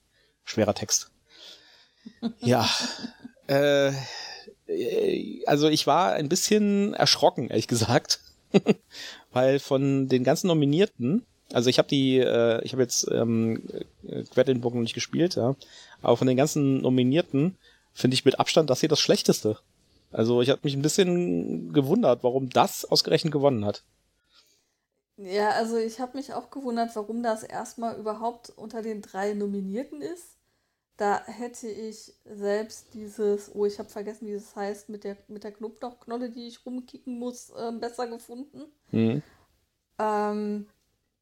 [0.44, 1.10] Schwerer Text.
[2.40, 2.68] Ja.
[3.48, 3.92] Äh,
[5.46, 8.20] also ich war ein bisschen erschrocken, ehrlich gesagt.
[9.32, 13.62] Weil von den ganzen Nominierten, also ich habe die, äh, ich habe jetzt ähm,
[14.30, 15.54] Quedlinburg noch nicht gespielt, ja,
[16.02, 17.56] aber von den ganzen Nominierten
[17.92, 19.58] finde ich mit Abstand das hier das Schlechteste.
[20.12, 23.82] Also ich habe mich ein bisschen gewundert, warum das ausgerechnet gewonnen hat.
[25.16, 30.02] Ja, also ich habe mich auch gewundert, warum das erstmal überhaupt unter den drei Nominierten
[30.02, 30.36] ist.
[30.98, 35.44] Da hätte ich selbst dieses, oh, ich habe vergessen, wie es heißt, mit der, mit
[35.44, 38.62] der Knoblauchknolle, die ich rumkicken muss, äh, besser gefunden.
[38.90, 39.22] Mhm.
[39.98, 40.66] Ähm,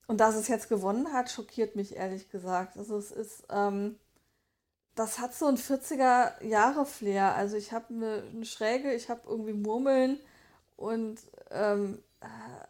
[0.06, 2.76] und dass es jetzt gewonnen hat, schockiert mich ehrlich gesagt.
[2.76, 3.96] Also es ist, ähm,
[4.94, 7.34] das hat so ein 40er-Jahre-Flair.
[7.34, 10.18] Also ich habe eine, eine, Schräge, ich habe irgendwie Murmeln
[10.76, 12.02] und ähm,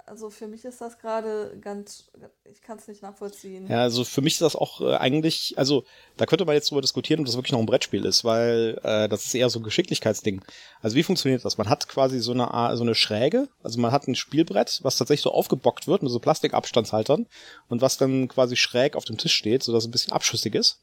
[0.07, 2.11] also für mich ist das gerade ganz,
[2.51, 3.67] ich kann es nicht nachvollziehen.
[3.69, 5.85] Ja, also für mich ist das auch äh, eigentlich, also
[6.17, 9.09] da könnte man jetzt drüber diskutieren, ob das wirklich noch ein Brettspiel ist, weil äh,
[9.09, 10.43] das ist eher so ein Geschicklichkeitsding.
[10.83, 11.59] Also wie funktioniert das?
[11.59, 15.23] Man hat quasi so eine, so eine Schräge, also man hat ein Spielbrett, was tatsächlich
[15.23, 17.27] so aufgebockt wird mit so Plastikabstandshaltern
[17.69, 20.81] und was dann quasi schräg auf dem Tisch steht, sodass es ein bisschen abschüssig ist.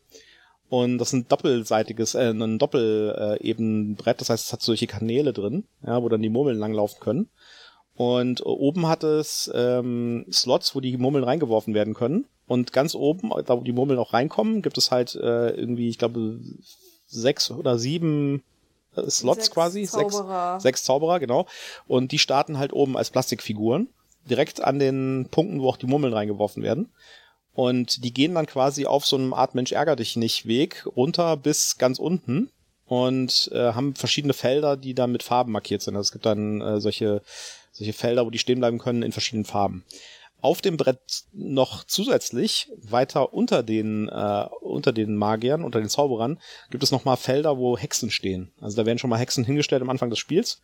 [0.69, 5.65] Und das ist ein doppelseitiges, äh, ein Doppel-Eben-Brett, das heißt, es hat solche Kanäle drin,
[5.85, 7.29] ja, wo dann die Murmeln langlaufen können.
[7.95, 12.25] Und oben hat es ähm, Slots, wo die Murmeln reingeworfen werden können.
[12.47, 15.97] Und ganz oben, da wo die Murmeln auch reinkommen, gibt es halt äh, irgendwie, ich
[15.97, 16.39] glaube,
[17.07, 18.43] sechs oder sieben
[18.95, 19.83] äh, Slots sechs quasi.
[19.85, 20.53] Zauberer.
[20.53, 21.45] Sechs, sechs Zauberer, genau.
[21.87, 23.89] Und die starten halt oben als Plastikfiguren.
[24.29, 26.89] Direkt an den Punkten, wo auch die Murmeln reingeworfen werden.
[27.53, 31.35] Und die gehen dann quasi auf so einem Art Mensch ärger dich nicht Weg runter
[31.37, 32.49] bis ganz unten
[32.85, 35.95] und äh, haben verschiedene Felder, die dann mit Farben markiert sind.
[35.95, 37.21] Also es gibt dann äh, solche,
[37.81, 39.83] solche Felder, wo die stehen bleiben können in verschiedenen Farben.
[40.39, 46.39] Auf dem Brett noch zusätzlich weiter unter den äh, unter den Magiern, unter den Zauberern
[46.71, 48.51] gibt es nochmal Felder, wo Hexen stehen.
[48.59, 50.61] Also da werden schon mal Hexen hingestellt am Anfang des Spiels.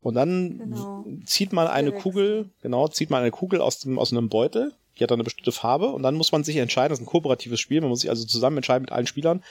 [0.00, 1.04] Und dann genau.
[1.26, 5.04] zieht man eine Kugel, genau, zieht man eine Kugel aus dem aus einem Beutel die
[5.04, 7.58] hat dann eine bestimmte Farbe und dann muss man sich entscheiden, das ist ein kooperatives
[7.58, 9.42] Spiel, man muss sich also zusammen entscheiden mit allen Spielern,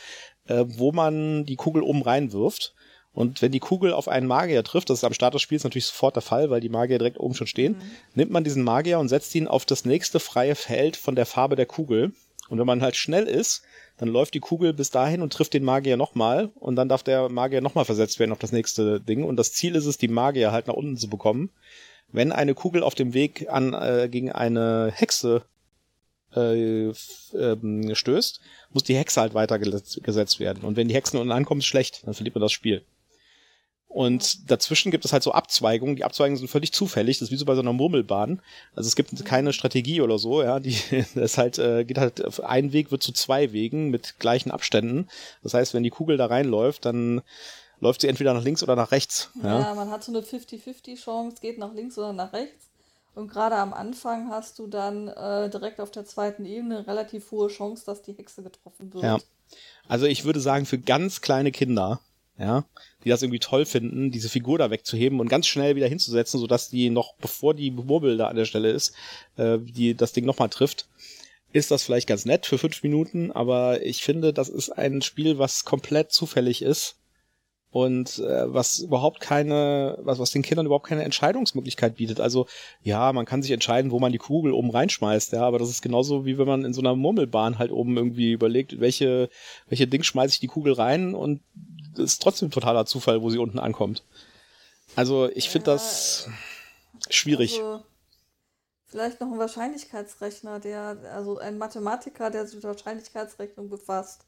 [0.45, 2.75] äh, wo man die Kugel oben reinwirft.
[3.13, 5.87] Und wenn die Kugel auf einen Magier trifft, das ist am Start des Spiels natürlich
[5.87, 7.81] sofort der Fall, weil die Magier direkt oben schon stehen, mhm.
[8.15, 11.55] nimmt man diesen Magier und setzt ihn auf das nächste freie Feld von der Farbe
[11.55, 12.13] der Kugel.
[12.49, 13.63] Und wenn man halt schnell ist,
[13.97, 17.29] dann läuft die Kugel bis dahin und trifft den Magier nochmal und dann darf der
[17.29, 19.23] Magier nochmal versetzt werden auf das nächste Ding.
[19.23, 21.51] Und das Ziel ist es, die Magier halt nach unten zu bekommen
[22.11, 25.43] wenn eine Kugel auf dem Weg an äh, gegen eine Hexe
[26.35, 26.91] äh,
[27.33, 28.39] ähm, stößt,
[28.71, 30.63] muss die Hexe halt weitergesetzt werden.
[30.63, 32.83] Und wenn die Hexen unten ankommen, ist schlecht, dann verliert man das Spiel.
[33.89, 35.95] Und dazwischen gibt es halt so Abzweigungen.
[35.95, 37.17] Die Abzweigungen sind völlig zufällig.
[37.17, 38.39] Das ist wie so bei so einer Murmelbahn.
[38.75, 40.43] Also es gibt keine Strategie oder so.
[40.43, 40.77] Ja, die
[41.15, 45.07] das halt äh, geht halt ein Weg wird zu zwei Wegen mit gleichen Abständen.
[45.41, 47.21] Das heißt, wenn die Kugel da reinläuft, dann
[47.79, 49.31] läuft sie entweder nach links oder nach rechts.
[49.41, 52.67] Ja, ja man hat so eine 50-50 Chance, geht nach links oder nach rechts.
[53.15, 57.47] Und gerade am Anfang hast du dann äh, direkt auf der zweiten Ebene relativ hohe
[57.47, 59.03] Chance, dass die Hexe getroffen wird.
[59.03, 59.17] Ja.
[59.87, 61.99] Also ich würde sagen, für ganz kleine Kinder,
[62.39, 62.65] ja,
[63.03, 66.69] die das irgendwie toll finden, diese Figur da wegzuheben und ganz schnell wieder hinzusetzen, sodass
[66.69, 68.95] die noch, bevor die Murmel da an der Stelle ist,
[69.35, 70.87] äh, die das Ding nochmal trifft,
[71.51, 75.37] ist das vielleicht ganz nett für fünf Minuten, aber ich finde, das ist ein Spiel,
[75.37, 76.98] was komplett zufällig ist
[77.71, 82.19] und äh, was überhaupt keine, was, was den Kindern überhaupt keine Entscheidungsmöglichkeit bietet.
[82.19, 82.47] Also
[82.81, 85.81] ja, man kann sich entscheiden, wo man die Kugel oben reinschmeißt, ja, aber das ist
[85.81, 89.29] genauso wie wenn man in so einer Murmelbahn halt oben irgendwie überlegt, welche,
[89.67, 91.41] welche Ding schmeiße ich die Kugel rein und
[91.95, 94.03] das ist trotzdem totaler Zufall, wo sie unten ankommt.
[94.95, 96.27] Also ich finde das
[97.09, 97.59] schwierig.
[97.59, 97.83] Also,
[98.87, 104.25] vielleicht noch ein Wahrscheinlichkeitsrechner, der, also ein Mathematiker, der sich mit Wahrscheinlichkeitsrechnung befasst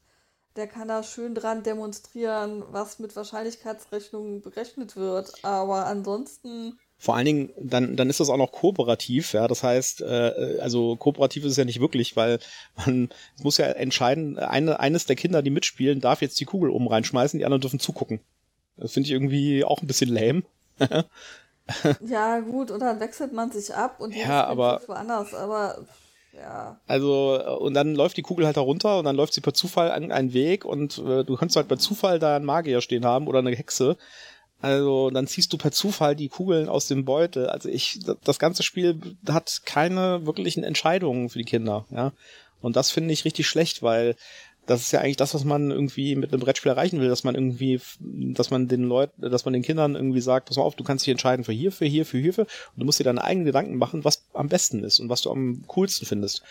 [0.56, 5.32] der kann da schön dran demonstrieren, was mit Wahrscheinlichkeitsrechnungen berechnet wird.
[5.44, 6.78] Aber ansonsten.
[6.98, 9.48] Vor allen Dingen, dann, dann ist das auch noch kooperativ, ja.
[9.48, 12.38] Das heißt, äh, also kooperativ ist es ja nicht wirklich, weil
[12.76, 13.08] man
[13.42, 17.38] muss ja entscheiden, eine, eines der Kinder, die mitspielen, darf jetzt die Kugel oben reinschmeißen,
[17.38, 18.20] die anderen dürfen zugucken.
[18.76, 20.42] Das finde ich irgendwie auch ein bisschen lame.
[22.06, 25.84] ja, gut, und dann wechselt man sich ab und ja, aber, woanders, aber
[26.32, 26.80] ja.
[26.86, 29.54] Also, äh, und dann läuft die Kugel halt da runter und dann läuft sie per
[29.54, 33.04] Zufall an einen Weg und äh, du kannst halt per Zufall da einen Magier stehen
[33.04, 33.96] haben oder eine Hexe.
[34.60, 37.48] Also, dann ziehst du per Zufall die Kugeln aus dem Beutel.
[37.48, 42.12] Also ich, das ganze Spiel hat keine wirklichen Entscheidungen für die Kinder, ja.
[42.60, 44.14] Und das finde ich richtig schlecht, weil
[44.66, 47.34] das ist ja eigentlich das, was man irgendwie mit einem Brettspiel erreichen will, dass man
[47.34, 50.84] irgendwie, dass man den Leuten, dass man den Kindern irgendwie sagt, pass mal auf, du
[50.84, 53.24] kannst dich entscheiden für hier, für hier, für hier, für, und du musst dir deine
[53.24, 56.42] eigenen Gedanken machen, was am besten ist und was du am coolsten findest.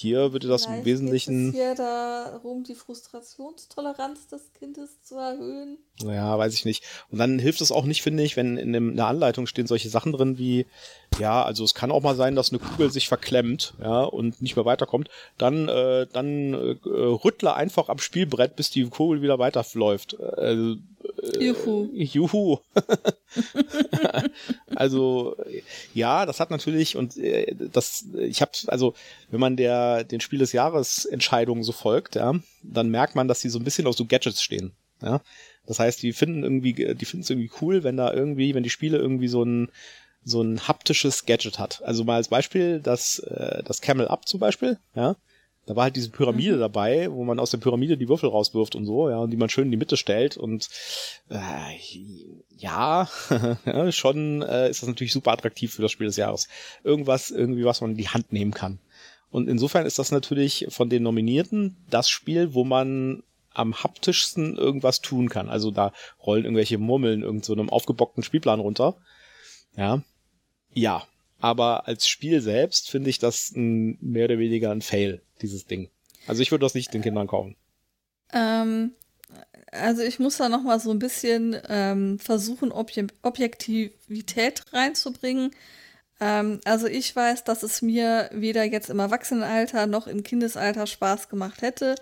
[0.00, 1.44] Hier würde das Vielleicht im Wesentlichen.
[1.50, 5.78] Geht es hier darum, die Frustrationstoleranz des Kindes zu erhöhen?
[6.04, 6.84] Naja, weiß ich nicht.
[7.10, 10.12] Und dann hilft es auch nicht, finde ich, wenn in einer Anleitung stehen solche Sachen
[10.12, 10.66] drin wie,
[11.18, 14.54] ja, also es kann auch mal sein, dass eine Kugel sich verklemmt, ja, und nicht
[14.54, 15.08] mehr weiterkommt.
[15.36, 20.14] Dann, äh, dann äh, rüttle einfach am Spielbrett, bis die Kugel wieder weiterläuft.
[20.14, 20.76] Äh,
[21.38, 21.88] Juhu.
[21.92, 22.58] Juhu.
[24.74, 25.36] also
[25.94, 28.94] ja, das hat natürlich und äh, das ich habe also
[29.30, 33.40] wenn man der den Spiel des Jahres Entscheidungen so folgt, ja, dann merkt man, dass
[33.40, 35.20] die so ein bisschen auf so Gadgets stehen, ja.
[35.66, 38.70] Das heißt, die finden irgendwie die finden es irgendwie cool, wenn da irgendwie, wenn die
[38.70, 39.70] Spiele irgendwie so ein
[40.24, 41.82] so ein haptisches Gadget hat.
[41.84, 45.16] Also mal als Beispiel das äh, das Camel Up zum Beispiel, ja
[45.68, 46.60] da war halt diese Pyramide mhm.
[46.60, 49.50] dabei, wo man aus der Pyramide die Würfel rauswirft und so, ja, und die man
[49.50, 50.66] schön in die Mitte stellt und
[51.28, 51.76] äh,
[52.56, 53.06] ja,
[53.90, 56.48] schon äh, ist das natürlich super attraktiv für das Spiel des Jahres.
[56.84, 58.78] Irgendwas, irgendwie, was man in die Hand nehmen kann.
[59.30, 65.02] Und insofern ist das natürlich von den Nominierten das Spiel, wo man am haptischsten irgendwas
[65.02, 65.50] tun kann.
[65.50, 65.92] Also da
[66.24, 68.96] rollen irgendwelche Murmeln irgend so einem aufgebockten Spielplan runter.
[69.76, 70.02] Ja.
[70.72, 71.06] Ja.
[71.38, 75.88] Aber als Spiel selbst finde ich das ein, mehr oder weniger ein Fail dieses Ding.
[76.26, 77.56] Also ich würde das nicht den Kindern kaufen.
[78.32, 78.92] Ähm,
[79.72, 85.52] also ich muss da noch mal so ein bisschen ähm, versuchen, Obje Objektivität reinzubringen.
[86.20, 91.28] Ähm, also ich weiß, dass es mir weder jetzt im Erwachsenenalter noch im Kindesalter Spaß
[91.28, 91.94] gemacht hätte.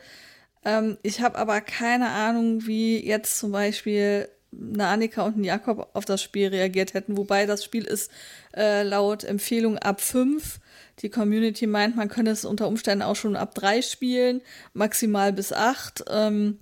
[0.65, 5.91] Ähm, ich habe aber keine Ahnung, wie jetzt zum Beispiel eine Annika und ein Jakob
[5.93, 7.17] auf das Spiel reagiert hätten.
[7.17, 8.11] Wobei das Spiel ist
[8.57, 10.61] äh, laut Empfehlung ab 5.
[11.01, 14.41] Die Community meint, man könne es unter Umständen auch schon ab 3 spielen,
[14.73, 16.05] maximal bis 8.
[16.09, 16.59] Ähm,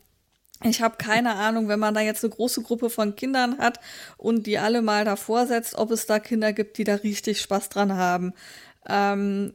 [0.62, 3.80] ich habe keine Ahnung, wenn man da jetzt eine große Gruppe von Kindern hat
[4.16, 7.68] und die alle mal davor setzt, ob es da Kinder gibt, die da richtig Spaß
[7.68, 8.32] dran haben.
[8.88, 9.52] Ähm,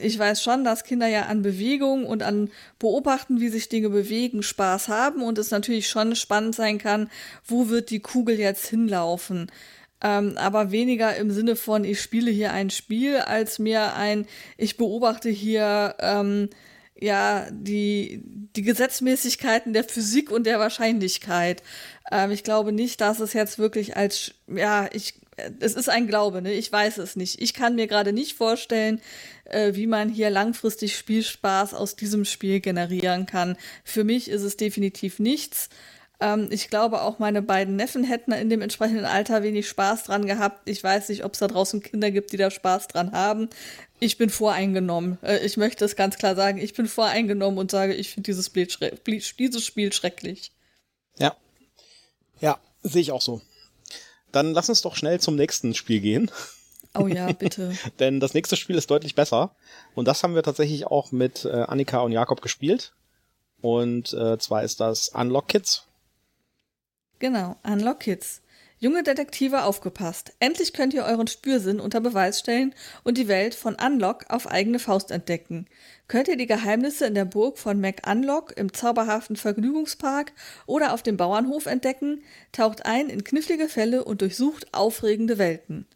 [0.00, 4.42] ich weiß schon, dass Kinder ja an Bewegung und an Beobachten, wie sich Dinge bewegen,
[4.42, 7.10] Spaß haben und es natürlich schon spannend sein kann,
[7.46, 9.50] wo wird die Kugel jetzt hinlaufen.
[10.00, 14.76] Ähm, aber weniger im Sinne von, ich spiele hier ein Spiel, als mehr ein, ich
[14.76, 16.50] beobachte hier ähm,
[17.00, 21.62] ja die, die Gesetzmäßigkeiten der Physik und der Wahrscheinlichkeit.
[22.12, 25.14] Ähm, ich glaube nicht, dass es jetzt wirklich als, ja, ich
[25.60, 26.52] es ist ein Glaube, ne?
[26.52, 27.40] Ich weiß es nicht.
[27.40, 29.00] Ich kann mir gerade nicht vorstellen,
[29.44, 33.56] äh, wie man hier langfristig Spielspaß aus diesem Spiel generieren kann.
[33.84, 35.68] Für mich ist es definitiv nichts.
[36.20, 40.26] Ähm, ich glaube, auch meine beiden Neffen hätten in dem entsprechenden Alter wenig Spaß dran
[40.26, 40.68] gehabt.
[40.68, 43.48] Ich weiß nicht, ob es da draußen Kinder gibt, die da Spaß dran haben.
[44.00, 45.18] Ich bin voreingenommen.
[45.22, 46.58] Äh, ich möchte es ganz klar sagen.
[46.58, 50.52] Ich bin voreingenommen und sage, ich finde dieses, dieses Spiel schrecklich.
[51.18, 51.36] Ja.
[52.40, 53.40] Ja, sehe ich auch so.
[54.32, 56.30] Dann lass uns doch schnell zum nächsten Spiel gehen.
[56.94, 57.72] Oh ja, bitte.
[57.98, 59.54] Denn das nächste Spiel ist deutlich besser.
[59.94, 62.92] Und das haben wir tatsächlich auch mit äh, Annika und Jakob gespielt.
[63.60, 65.86] Und äh, zwar ist das Unlock Kids.
[67.18, 68.42] Genau, Unlock Kids.
[68.80, 70.32] Junge Detektive aufgepasst.
[70.38, 74.78] Endlich könnt ihr euren Spürsinn unter Beweis stellen und die Welt von Unlock auf eigene
[74.78, 75.66] Faust entdecken.
[76.06, 80.32] Könnt ihr die Geheimnisse in der Burg von Mac Unlock im zauberhaften Vergnügungspark
[80.66, 85.86] oder auf dem Bauernhof entdecken, taucht ein in knifflige Fälle und durchsucht aufregende Welten.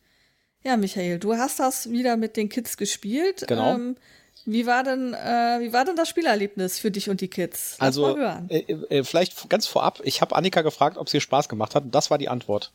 [0.65, 3.45] Ja, Michael, du hast das wieder mit den Kids gespielt.
[3.47, 3.75] Genau.
[3.75, 3.97] Ähm,
[4.45, 7.77] wie war denn, äh, wie war denn das Spielerlebnis für dich und die Kids?
[7.79, 11.49] Lass also, äh, äh, vielleicht ganz vorab, ich habe Annika gefragt, ob es ihr Spaß
[11.49, 12.73] gemacht hat, und das war die Antwort.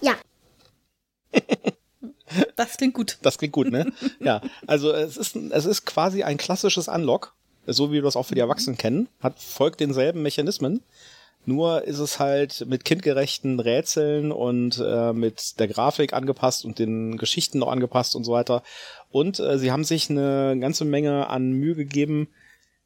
[0.00, 0.14] Ja.
[2.56, 3.18] das klingt gut.
[3.22, 3.92] Das klingt gut, ne?
[4.20, 4.40] ja.
[4.66, 7.34] Also es ist, es ist quasi ein klassisches Unlock,
[7.66, 10.82] so wie wir das auch für die Erwachsenen kennen, hat folgt denselben Mechanismen.
[11.44, 17.18] Nur ist es halt mit kindgerechten Rätseln und äh, mit der Grafik angepasst und den
[17.18, 18.62] Geschichten noch angepasst und so weiter.
[19.10, 22.28] Und äh, sie haben sich eine ganze Menge an Mühe gegeben,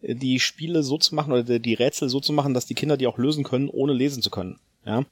[0.01, 3.07] die Spiele so zu machen oder die Rätsel so zu machen, dass die Kinder die
[3.07, 4.59] auch lösen können, ohne lesen zu können.
[4.85, 5.05] Ja.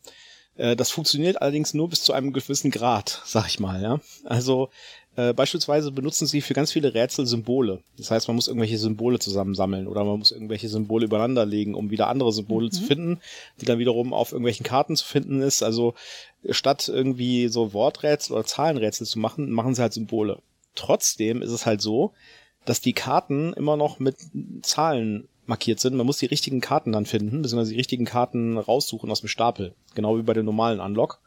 [0.56, 4.00] Äh, das funktioniert allerdings nur bis zu einem gewissen Grad, sag ich mal, ja.
[4.24, 4.70] Also
[5.16, 7.80] äh, beispielsweise benutzen sie für ganz viele Rätsel Symbole.
[7.96, 11.90] Das heißt, man muss irgendwelche Symbole zusammensammeln oder man muss irgendwelche Symbole übereinander legen, um
[11.90, 12.72] wieder andere Symbole mhm.
[12.72, 13.20] zu finden,
[13.60, 15.62] die dann wiederum auf irgendwelchen Karten zu finden ist.
[15.62, 15.94] Also
[16.50, 20.38] statt irgendwie so Worträtsel oder Zahlenrätsel zu machen, machen sie halt Symbole.
[20.74, 22.12] Trotzdem ist es halt so,
[22.64, 24.16] dass die Karten immer noch mit
[24.62, 25.96] Zahlen markiert sind.
[25.96, 29.74] Man muss die richtigen Karten dann finden, beziehungsweise die richtigen Karten raussuchen aus dem Stapel.
[29.94, 31.20] Genau wie bei dem normalen Unlock.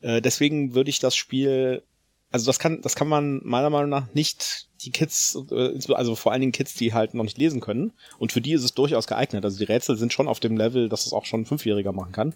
[0.00, 1.82] Äh, deswegen würde ich das Spiel,
[2.30, 6.32] also das kann, das kann man meiner Meinung nach nicht die Kids, äh, also vor
[6.32, 7.92] allen Dingen Kids, die halt noch nicht lesen können.
[8.18, 9.44] Und für die ist es durchaus geeignet.
[9.44, 12.12] Also die Rätsel sind schon auf dem Level, dass es auch schon ein Fünfjähriger machen
[12.12, 12.34] kann.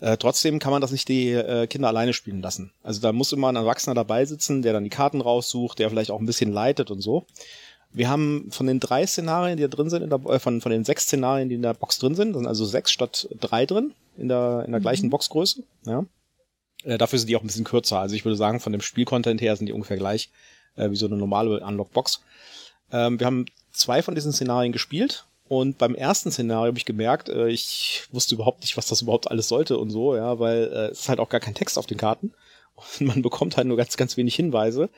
[0.00, 2.72] Äh, trotzdem kann man das nicht die äh, Kinder alleine spielen lassen.
[2.82, 6.10] Also da muss immer ein Erwachsener dabei sitzen, der dann die Karten raussucht, der vielleicht
[6.10, 7.26] auch ein bisschen leitet und so.
[7.94, 10.72] Wir haben von den drei Szenarien, die da drin sind, in der, äh, von, von
[10.72, 13.94] den sechs Szenarien, die in der Box drin sind, sind also sechs statt drei drin,
[14.18, 14.84] in der, in der mhm.
[14.84, 15.62] gleichen Boxgröße.
[15.86, 16.04] Ja.
[16.82, 18.00] Äh, dafür sind die auch ein bisschen kürzer.
[18.00, 20.30] Also ich würde sagen, von dem Spielcontent her sind die ungefähr gleich
[20.76, 22.20] äh, wie so eine normale Unlock-Box.
[22.92, 27.28] Ähm, wir haben zwei von diesen Szenarien gespielt und beim ersten Szenario habe ich gemerkt,
[27.28, 30.90] äh, ich wusste überhaupt nicht, was das überhaupt alles sollte und so, ja, weil äh,
[30.90, 32.32] es ist halt auch gar kein Text auf den Karten
[32.74, 34.90] und man bekommt halt nur ganz, ganz wenig Hinweise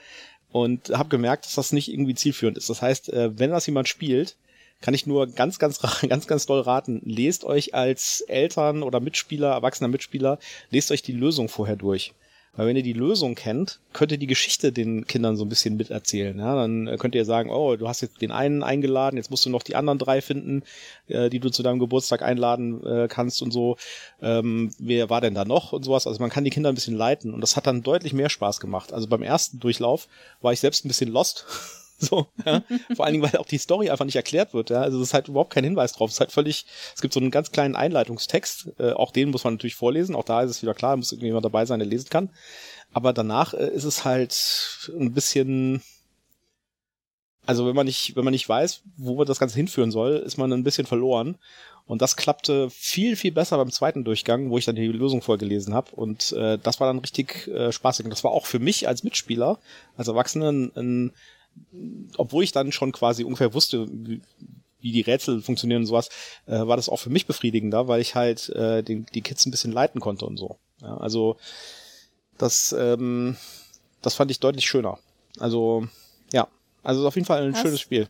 [0.57, 2.71] und habe gemerkt, dass das nicht irgendwie zielführend ist.
[2.71, 4.37] Das heißt, äh, wenn das jemand spielt,
[4.81, 7.03] kann ich nur ganz, ganz, ganz, ganz doll raten.
[7.05, 10.39] Lest euch als Eltern oder Mitspieler, erwachsener Mitspieler,
[10.71, 12.15] lest euch die Lösung vorher durch.
[12.57, 15.77] Weil wenn ihr die Lösung kennt, könnt ihr die Geschichte den Kindern so ein bisschen
[15.77, 16.39] miterzählen.
[16.39, 16.55] Ja?
[16.57, 19.63] Dann könnt ihr sagen, oh, du hast jetzt den einen eingeladen, jetzt musst du noch
[19.63, 20.63] die anderen drei finden,
[21.09, 23.77] äh, die du zu deinem Geburtstag einladen äh, kannst und so.
[24.23, 26.07] Ähm, wer war denn da noch und sowas?
[26.07, 28.59] Also man kann die Kinder ein bisschen leiten und das hat dann deutlich mehr Spaß
[28.61, 28.93] gemacht.
[28.93, 30.09] Also beim ersten Durchlauf
[30.41, 31.45] war ich selbst ein bisschen lost
[32.07, 32.63] So, ja.
[32.95, 34.83] Vor allen Dingen, weil auch die Story einfach nicht erklärt wird, ja.
[34.83, 36.11] Also es ist halt überhaupt kein Hinweis drauf.
[36.11, 39.45] Es ist halt völlig, es gibt so einen ganz kleinen Einleitungstext, äh, auch den muss
[39.45, 42.11] man natürlich vorlesen, auch da ist es wieder klar, muss irgendjemand dabei sein, der lesen
[42.11, 42.31] kann.
[42.93, 45.83] Aber danach äh, ist es halt ein bisschen,
[47.47, 50.53] also wenn man nicht, wenn man nicht weiß, wo das Ganze hinführen soll, ist man
[50.53, 51.39] ein bisschen verloren.
[51.87, 55.73] Und das klappte viel, viel besser beim zweiten Durchgang, wo ich dann die Lösung vorgelesen
[55.73, 55.93] habe.
[55.95, 58.05] Und äh, das war dann richtig äh, spaßig.
[58.05, 59.61] Und das war auch für mich als Mitspieler,
[59.97, 61.13] als Erwachsener, ein,
[62.17, 64.21] obwohl ich dann schon quasi ungefähr wusste, wie,
[64.81, 66.09] wie die Rätsel funktionieren und sowas,
[66.47, 69.51] äh, war das auch für mich befriedigender, weil ich halt äh, den, die Kids ein
[69.51, 70.59] bisschen leiten konnte und so.
[70.81, 71.37] Ja, also
[72.39, 73.37] das, ähm,
[74.03, 74.99] das fand ich deutlich schöner.
[75.39, 75.87] Also
[76.33, 76.49] ja,
[76.83, 78.09] also auf jeden Fall ein hast, schönes Spiel.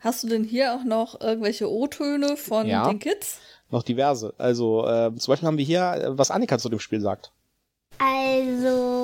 [0.00, 3.38] Hast du denn hier auch noch irgendwelche O-Töne von ja, den Kids?
[3.70, 4.34] Noch diverse.
[4.38, 7.32] Also äh, zum Beispiel haben wir hier, äh, was Annika zu dem Spiel sagt.
[7.98, 8.97] Also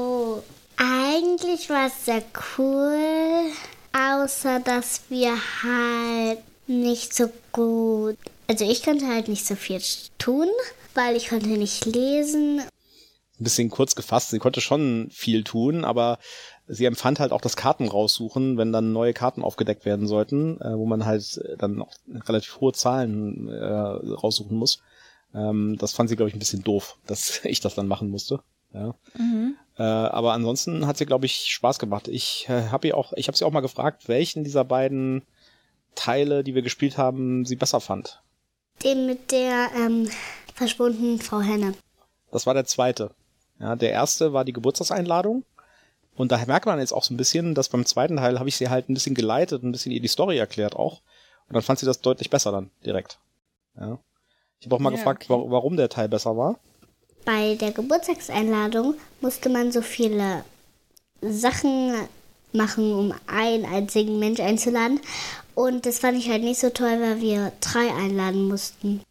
[1.15, 2.23] eigentlich war es sehr
[2.59, 3.53] cool,
[3.93, 8.17] außer dass wir halt nicht so gut.
[8.49, 9.81] Also ich konnte halt nicht so viel
[10.19, 10.49] tun,
[10.95, 12.61] weil ich konnte nicht lesen.
[12.61, 16.19] Ein bisschen kurz gefasst, sie konnte schon viel tun, aber
[16.67, 20.77] sie empfand halt auch das Karten raussuchen, wenn dann neue Karten aufgedeckt werden sollten, äh,
[20.77, 21.93] wo man halt dann auch
[22.27, 24.81] relativ hohe Zahlen äh, raussuchen muss.
[25.35, 28.41] Ähm, das fand sie, glaube ich, ein bisschen doof, dass ich das dann machen musste.
[28.73, 28.95] Ja.
[29.17, 29.57] Mhm.
[29.77, 32.09] Äh, aber ansonsten hat sie, glaube ich, Spaß gemacht.
[32.09, 35.23] Ich äh, habe ihr auch, ich habe sie auch mal gefragt, welchen dieser beiden
[35.95, 38.23] Teile, die wir gespielt haben, sie besser fand.
[38.83, 40.09] Den mit der ähm,
[40.55, 41.75] verschwundenen Frau Henne.
[42.31, 43.11] Das war der zweite.
[43.61, 45.45] Ja, der erste war die Geburtstagseinladung.
[46.17, 48.57] Und da merkt man jetzt auch so ein bisschen, dass beim zweiten Teil habe ich
[48.57, 51.01] sie halt ein bisschen geleitet, ein bisschen ihr die Story erklärt auch.
[51.49, 53.19] Und dann fand sie das deutlich besser dann direkt.
[53.77, 53.99] Ja.
[54.61, 55.51] Ich habe auch mal ja, gefragt, okay.
[55.51, 56.59] warum der Teil besser war
[57.25, 60.45] bei der Geburtstagseinladung musste man so viele
[61.21, 61.95] Sachen
[62.53, 65.01] machen, um einen einzigen Mensch einzuladen.
[65.55, 69.03] Und das fand ich halt nicht so toll, weil wir drei einladen mussten.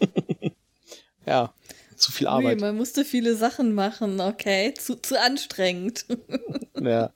[1.26, 1.52] ja,
[1.96, 2.56] zu viel Arbeit.
[2.56, 4.74] Ui, man musste viele Sachen machen, okay.
[4.74, 6.06] Zu, zu anstrengend.
[6.80, 7.10] ja.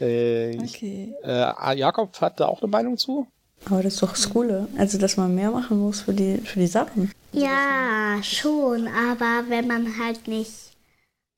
[0.00, 1.14] Äh, okay.
[1.22, 3.26] Äh, Jakob hat da auch eine Meinung zu?
[3.66, 4.68] Aber das ist doch Schule.
[4.78, 7.12] Also, dass man mehr machen muss für die, für die Sachen.
[7.32, 8.88] Ja, schon.
[8.88, 10.72] Aber wenn man halt nicht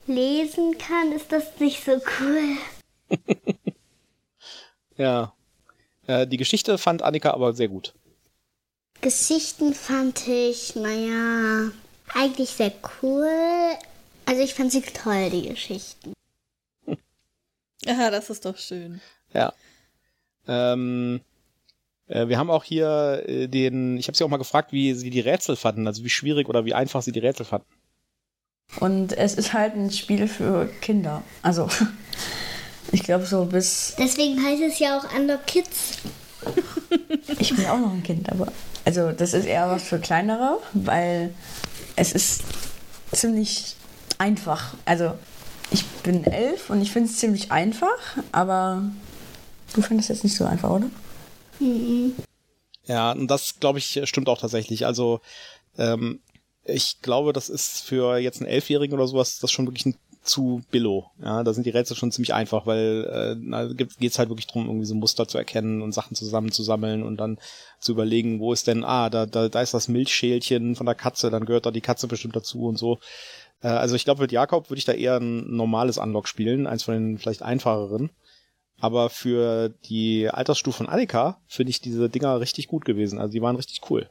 [0.06, 2.56] lesen kann, ist das nicht so cool.
[4.96, 5.32] ja.
[6.06, 7.94] Äh, die Geschichte fand Annika aber sehr gut.
[9.00, 11.72] Geschichten fand ich, naja,
[12.14, 13.28] eigentlich sehr cool.
[14.26, 16.12] Also ich fand sie toll, die Geschichten.
[17.84, 19.00] Ja, das ist doch schön.
[19.34, 19.52] Ja.
[20.46, 21.31] Ähm, äh,
[22.06, 25.20] wir haben auch hier äh, den, ich habe sie auch mal gefragt, wie sie die
[25.20, 27.66] Rätsel fanden, also wie schwierig oder wie einfach sie die Rätsel fanden.
[28.80, 31.22] Und es ist halt ein Spiel für Kinder.
[31.42, 31.68] Also,
[32.92, 33.94] ich glaube so bis.
[33.98, 35.98] Deswegen heißt es ja auch Unlock Kids.
[37.38, 38.52] ich bin auch noch ein Kind, aber.
[38.84, 41.32] Also, das ist eher was für kleinere, weil
[41.96, 42.42] es ist
[43.12, 43.76] ziemlich
[44.18, 44.74] einfach.
[44.84, 45.12] Also,
[45.70, 48.82] ich bin elf und ich finde es ziemlich einfach, aber
[49.74, 50.86] du findest es jetzt nicht so einfach, oder?
[51.60, 52.14] Mhm.
[52.86, 54.86] Ja, und das glaube ich stimmt auch tatsächlich.
[54.86, 55.20] Also
[55.78, 56.20] ähm,
[56.64, 60.62] ich glaube, das ist für jetzt einen Elfjährigen oder sowas, das schon wirklich ein zu
[60.70, 61.10] billo.
[61.20, 64.66] Ja, da sind die Rätsel schon ziemlich einfach, weil äh, geht es halt wirklich drum,
[64.66, 67.38] irgendwie so Muster zu erkennen und Sachen zusammenzusammeln und dann
[67.80, 71.30] zu überlegen, wo ist denn, ah, da, da, da ist das Milchschälchen von der Katze,
[71.30, 72.98] dann gehört da die Katze bestimmt dazu und so.
[73.62, 76.84] Äh, also ich glaube, mit Jakob würde ich da eher ein normales Unlock spielen, eins
[76.84, 78.10] von den vielleicht einfacheren.
[78.82, 83.18] Aber für die Altersstufe von Annika finde ich diese Dinger richtig gut gewesen.
[83.18, 84.10] Also die waren richtig cool.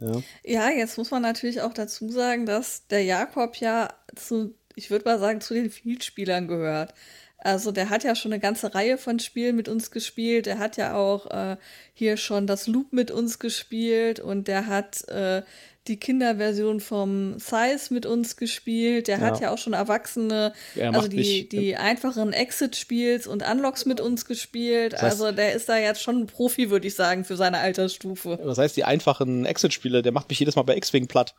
[0.00, 0.22] Ja.
[0.42, 5.04] ja, jetzt muss man natürlich auch dazu sagen, dass der Jakob ja zu ich würde
[5.04, 6.94] mal sagen, zu den Vielspielern gehört.
[7.38, 10.46] Also der hat ja schon eine ganze Reihe von Spielen mit uns gespielt.
[10.46, 11.56] Der hat ja auch äh,
[11.92, 15.42] hier schon das Loop mit uns gespielt und der hat äh,
[15.86, 19.08] die Kinderversion vom Size mit uns gespielt.
[19.08, 19.24] Der ja.
[19.24, 24.24] hat ja auch schon Erwachsene, also die, nicht, die einfachen Exit-Spiels und Unlocks mit uns
[24.24, 24.94] gespielt.
[24.94, 27.58] Das heißt, also der ist da jetzt schon ein Profi, würde ich sagen, für seine
[27.58, 28.38] Altersstufe.
[28.42, 31.34] Das heißt, die einfachen Exit-Spiele, der macht mich jedes Mal bei X-Wing platt.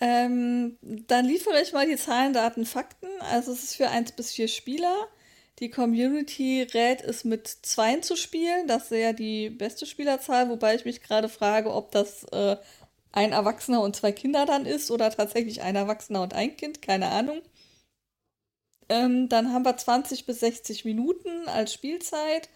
[0.00, 3.08] Ähm, dann liefere ich mal die Zahlen, Daten, Fakten.
[3.32, 4.94] Also es ist für 1 bis 4 Spieler.
[5.58, 8.68] Die Community rät es mit 2 zu spielen.
[8.68, 12.56] Das ist ja die beste Spielerzahl, wobei ich mich gerade frage, ob das äh,
[13.12, 17.08] ein Erwachsener und zwei Kinder dann ist oder tatsächlich ein Erwachsener und ein Kind, keine
[17.08, 17.42] Ahnung.
[18.88, 22.48] Ähm, dann haben wir 20 bis 60 Minuten als Spielzeit.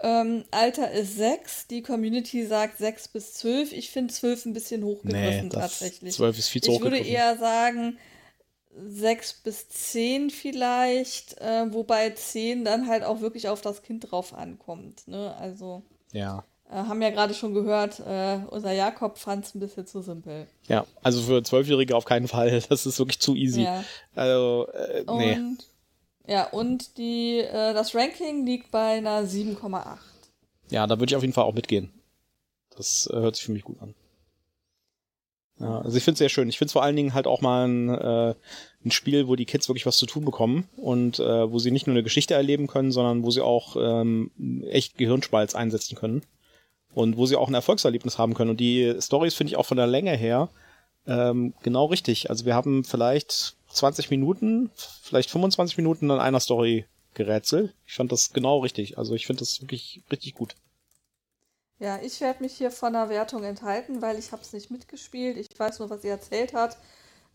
[0.00, 3.72] Ähm, Alter ist 6, die Community sagt 6 bis 12.
[3.72, 6.14] Ich finde 12 ein bisschen hochgegriffen nee, tatsächlich.
[6.14, 7.98] 12 ist viel zu Ich würde eher sagen
[8.76, 14.34] 6 bis 10 vielleicht, äh, wobei 10 dann halt auch wirklich auf das Kind drauf
[14.34, 15.06] ankommt.
[15.06, 15.34] Ne?
[15.38, 15.82] Also.
[16.12, 16.44] Ja.
[16.74, 20.48] Äh, haben ja gerade schon gehört, äh, unser Jakob fand es ein bisschen zu simpel.
[20.66, 22.62] Ja, also für Zwölfjährige auf keinen Fall.
[22.68, 23.62] Das ist wirklich zu easy.
[23.62, 23.84] Ja.
[24.16, 25.36] Also, äh, nee.
[25.36, 25.58] Und
[26.26, 29.98] ja, und die, äh, das Ranking liegt bei einer 7,8.
[30.70, 31.92] Ja, da würde ich auf jeden Fall auch mitgehen.
[32.76, 33.94] Das äh, hört sich für mich gut an.
[35.60, 36.48] Ja, also ich finde es sehr schön.
[36.48, 38.34] Ich finde es vor allen Dingen halt auch mal ein, äh,
[38.84, 41.86] ein Spiel, wo die Kids wirklich was zu tun bekommen und äh, wo sie nicht
[41.86, 44.32] nur eine Geschichte erleben können, sondern wo sie auch ähm,
[44.68, 46.22] echt Gehirnspalz einsetzen können
[46.94, 48.50] und wo sie auch ein Erfolgserlebnis haben können.
[48.50, 50.48] Und die Stories finde ich auch von der Länge her
[51.06, 52.30] ähm, genau richtig.
[52.30, 54.70] Also wir haben vielleicht 20 Minuten,
[55.02, 57.74] vielleicht 25 Minuten an einer Story gerätselt.
[57.86, 58.98] Ich fand das genau richtig.
[58.98, 60.54] Also ich finde das wirklich richtig gut.
[61.78, 65.36] Ja, ich werde mich hier von der Wertung enthalten, weil ich habe es nicht mitgespielt.
[65.36, 66.78] Ich weiß nur, was ihr erzählt habt.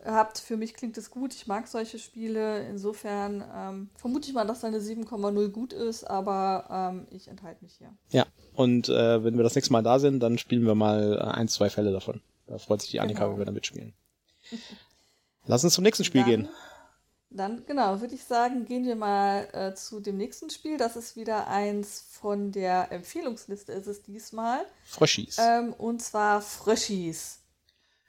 [0.05, 0.39] Habt.
[0.39, 1.33] Für mich klingt es gut.
[1.33, 2.67] Ich mag solche Spiele.
[2.67, 7.75] Insofern ähm, vermute ich mal, dass eine 7,0 gut ist, aber ähm, ich enthalte mich
[7.75, 7.93] hier.
[8.11, 11.37] Ja, und äh, wenn wir das nächste Mal da sind, dann spielen wir mal äh,
[11.37, 12.21] ein, zwei Fälle davon.
[12.47, 13.31] Da freut sich die Annika, genau.
[13.31, 13.93] wenn wir da mitspielen.
[15.45, 16.49] Lass uns zum nächsten Spiel dann, gehen.
[17.31, 20.77] Dann, genau, würde ich sagen, gehen wir mal äh, zu dem nächsten Spiel.
[20.77, 24.65] Das ist wieder eins von der Empfehlungsliste, ist es diesmal.
[24.83, 25.37] Fröschis.
[25.39, 27.38] Ähm, und zwar Fröschis.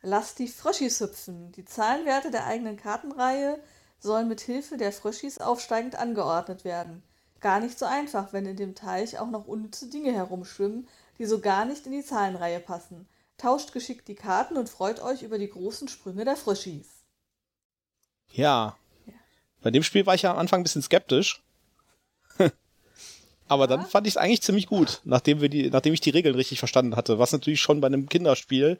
[0.02, 1.52] Lass die Fröschis hüpfen.
[1.52, 3.62] Die Zahlenwerte der eigenen Kartenreihe
[3.98, 7.02] sollen mit Hilfe der Fröschis aufsteigend angeordnet werden.
[7.40, 10.88] Gar nicht so einfach, wenn in dem Teich auch noch unnütze Dinge herumschwimmen,
[11.18, 13.08] die so gar nicht in die Zahlenreihe passen.
[13.36, 16.88] Tauscht geschickt die Karten und freut euch über die großen Sprünge der Fröschis.
[18.32, 18.76] Ja.
[19.06, 19.14] ja.
[19.62, 21.42] Bei dem Spiel war ich ja am Anfang ein bisschen skeptisch.
[23.50, 26.36] Aber dann fand ich es eigentlich ziemlich gut, nachdem, wir die, nachdem ich die Regeln
[26.36, 27.18] richtig verstanden hatte.
[27.18, 28.78] Was natürlich schon bei einem Kinderspiel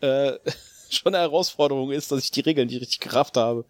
[0.00, 0.32] äh,
[0.88, 3.66] schon eine Herausforderung ist, dass ich die Regeln nicht richtig gerafft habe.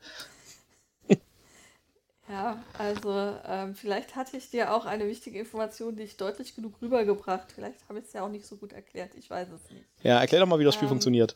[2.28, 6.74] Ja, also ähm, vielleicht hatte ich dir auch eine wichtige Information, die ich deutlich genug
[6.80, 7.51] rübergebracht.
[7.53, 9.16] Vielleicht habe ich es ja auch nicht so gut erklärt.
[9.16, 9.84] Ich weiß es nicht.
[10.05, 11.34] Ja, erklär doch mal, wie das Spiel ähm, funktioniert.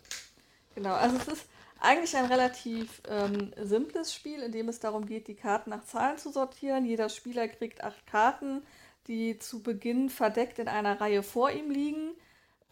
[0.76, 1.46] Genau, also es ist
[1.80, 6.18] eigentlich ein relativ ähm, simples Spiel, in dem es darum geht, die Karten nach Zahlen
[6.18, 6.84] zu sortieren.
[6.84, 8.62] Jeder Spieler kriegt acht Karten,
[9.06, 12.12] die zu Beginn verdeckt in einer Reihe vor ihm liegen.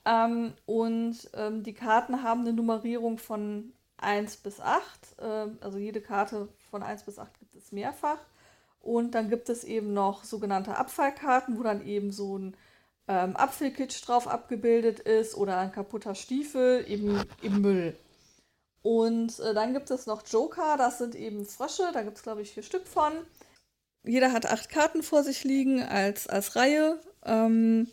[0.04, 4.82] Ähm, und ähm, die Karten haben eine Nummerierung von 1 bis 8.
[5.20, 8.18] Ähm, also jede Karte von 1 bis 8 gibt es mehrfach.
[8.80, 12.56] Und dann gibt es eben noch sogenannte Abfallkarten, wo dann eben so ein
[13.08, 17.96] ähm, Apfelkitsch drauf abgebildet ist oder ein kaputter Stiefel eben im Müll.
[18.82, 22.42] Und äh, dann gibt es noch Joker, das sind eben Frösche, da gibt es glaube
[22.42, 23.12] ich vier Stück von.
[24.08, 27.88] Jeder hat acht Karten vor sich liegen als, als Reihe, ähm,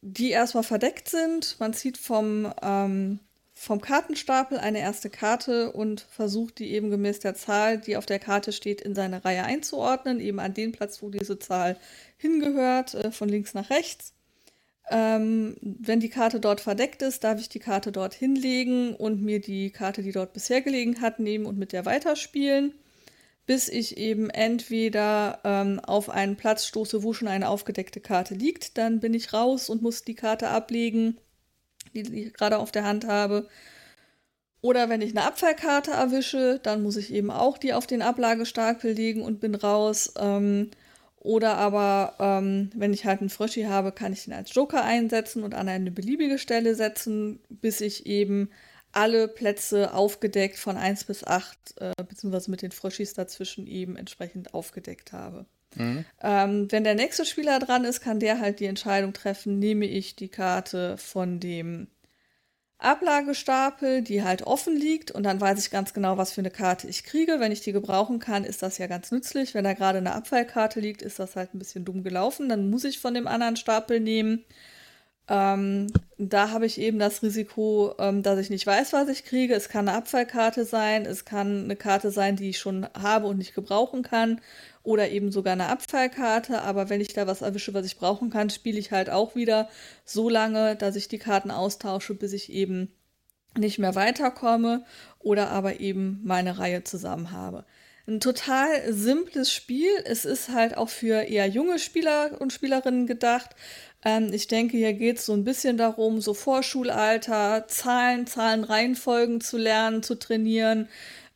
[0.00, 1.56] die erstmal verdeckt sind.
[1.60, 3.20] Man zieht vom, ähm,
[3.54, 8.18] vom Kartenstapel eine erste Karte und versucht die eben gemäß der Zahl, die auf der
[8.18, 11.78] Karte steht, in seine Reihe einzuordnen, eben an den Platz, wo diese Zahl
[12.16, 14.14] hingehört, äh, von links nach rechts.
[14.90, 19.40] Ähm, wenn die Karte dort verdeckt ist, darf ich die Karte dort hinlegen und mir
[19.40, 22.74] die Karte, die dort bisher gelegen hat, nehmen und mit der weiterspielen,
[23.46, 28.78] bis ich eben entweder ähm, auf einen Platz stoße, wo schon eine aufgedeckte Karte liegt.
[28.78, 31.18] Dann bin ich raus und muss die Karte ablegen,
[31.94, 33.48] die, ich gerade auf der Hand habe.
[34.60, 38.92] Oder wenn ich eine Abfallkarte erwische, dann muss ich eben auch die auf den Ablagestapel
[38.92, 40.14] legen und bin raus.
[40.16, 40.70] Ähm,
[41.18, 45.42] oder aber, ähm, wenn ich halt einen Fröschi habe, kann ich den als Joker einsetzen
[45.42, 48.50] und an eine beliebige Stelle setzen, bis ich eben
[48.92, 54.54] alle Plätze aufgedeckt von 1 bis 8, äh, beziehungsweise mit den Fröschis dazwischen eben entsprechend
[54.54, 55.46] aufgedeckt habe.
[55.74, 56.04] Mhm.
[56.22, 60.16] Ähm, wenn der nächste Spieler dran ist, kann der halt die Entscheidung treffen, nehme ich
[60.16, 61.88] die Karte von dem
[62.82, 66.88] Ablagestapel, die halt offen liegt und dann weiß ich ganz genau, was für eine Karte
[66.88, 67.38] ich kriege.
[67.38, 69.54] Wenn ich die gebrauchen kann, ist das ja ganz nützlich.
[69.54, 72.48] Wenn da gerade eine Abfallkarte liegt, ist das halt ein bisschen dumm gelaufen.
[72.48, 74.44] Dann muss ich von dem anderen Stapel nehmen.
[75.28, 75.86] Ähm,
[76.18, 79.54] da habe ich eben das Risiko, ähm, dass ich nicht weiß, was ich kriege.
[79.54, 83.38] Es kann eine Abfallkarte sein, es kann eine Karte sein, die ich schon habe und
[83.38, 84.40] nicht gebrauchen kann
[84.82, 86.62] oder eben sogar eine Abfallkarte.
[86.62, 89.68] Aber wenn ich da was erwische, was ich brauchen kann, spiele ich halt auch wieder
[90.04, 92.92] so lange, dass ich die Karten austausche, bis ich eben
[93.56, 94.84] nicht mehr weiterkomme
[95.18, 97.64] oder aber eben meine Reihe zusammen habe.
[98.06, 99.90] Ein total simples Spiel.
[100.04, 103.50] Es ist halt auch für eher junge Spieler und Spielerinnen gedacht.
[104.04, 109.58] Ähm, ich denke, hier geht es so ein bisschen darum, so Vorschulalter, Zahlen, Zahlenreihenfolgen zu
[109.58, 110.88] lernen, zu trainieren.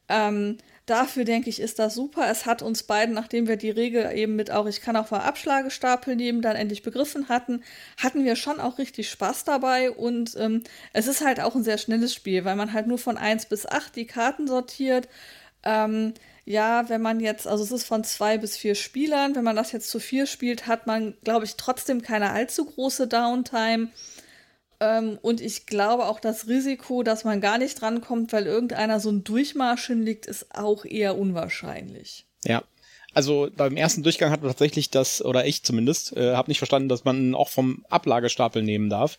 [0.08, 2.30] Ähm, Dafür denke ich, ist das super.
[2.30, 5.18] Es hat uns beiden, nachdem wir die Regel eben mit auch, ich kann auch mal
[5.18, 7.64] Abschlagestapel nehmen, dann endlich begriffen hatten,
[7.96, 9.90] hatten wir schon auch richtig Spaß dabei.
[9.90, 10.62] Und ähm,
[10.92, 13.66] es ist halt auch ein sehr schnelles Spiel, weil man halt nur von 1 bis
[13.66, 15.08] 8 die Karten sortiert.
[15.64, 16.14] Ähm,
[16.46, 19.72] ja, wenn man jetzt, also es ist von zwei bis vier Spielern, wenn man das
[19.72, 23.88] jetzt zu vier spielt, hat man, glaube ich, trotzdem keine allzu große Downtime.
[24.78, 29.10] Ähm, und ich glaube auch das Risiko, dass man gar nicht drankommt, weil irgendeiner so
[29.10, 32.26] ein Durchmarsch hinlegt, ist auch eher unwahrscheinlich.
[32.44, 32.62] Ja.
[33.12, 36.88] Also beim ersten Durchgang hat man tatsächlich das, oder ich zumindest, äh, habe nicht verstanden,
[36.88, 39.18] dass man auch vom Ablagestapel nehmen darf.